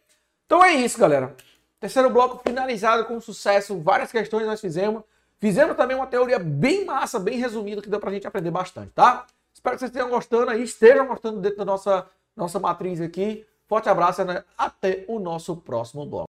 Então 0.46 0.62
é 0.64 0.72
isso, 0.74 0.98
galera. 0.98 1.34
Terceiro 1.80 2.10
bloco 2.10 2.40
finalizado 2.42 3.04
com 3.04 3.20
sucesso. 3.20 3.78
Várias 3.80 4.10
questões 4.10 4.46
nós 4.46 4.60
fizemos. 4.60 5.02
Fizemos 5.38 5.76
também 5.76 5.96
uma 5.96 6.06
teoria 6.06 6.38
bem 6.38 6.84
massa, 6.84 7.18
bem 7.18 7.38
resumida, 7.38 7.82
que 7.82 7.90
deu 7.90 8.00
pra 8.00 8.10
gente 8.10 8.26
aprender 8.26 8.50
bastante, 8.50 8.92
tá? 8.92 9.26
Espero 9.52 9.76
que 9.76 9.80
vocês 9.80 9.90
estejam 9.90 10.08
gostando 10.08 10.50
aí, 10.50 10.62
estejam 10.62 11.06
gostando 11.06 11.40
dentro 11.40 11.58
da 11.58 11.64
nossa, 11.64 12.06
nossa 12.34 12.58
matriz 12.58 13.00
aqui. 13.00 13.46
Forte 13.66 13.88
abraço, 13.88 14.24
né? 14.24 14.44
até 14.56 15.04
o 15.08 15.18
nosso 15.18 15.56
próximo 15.56 16.06
bloco. 16.06 16.28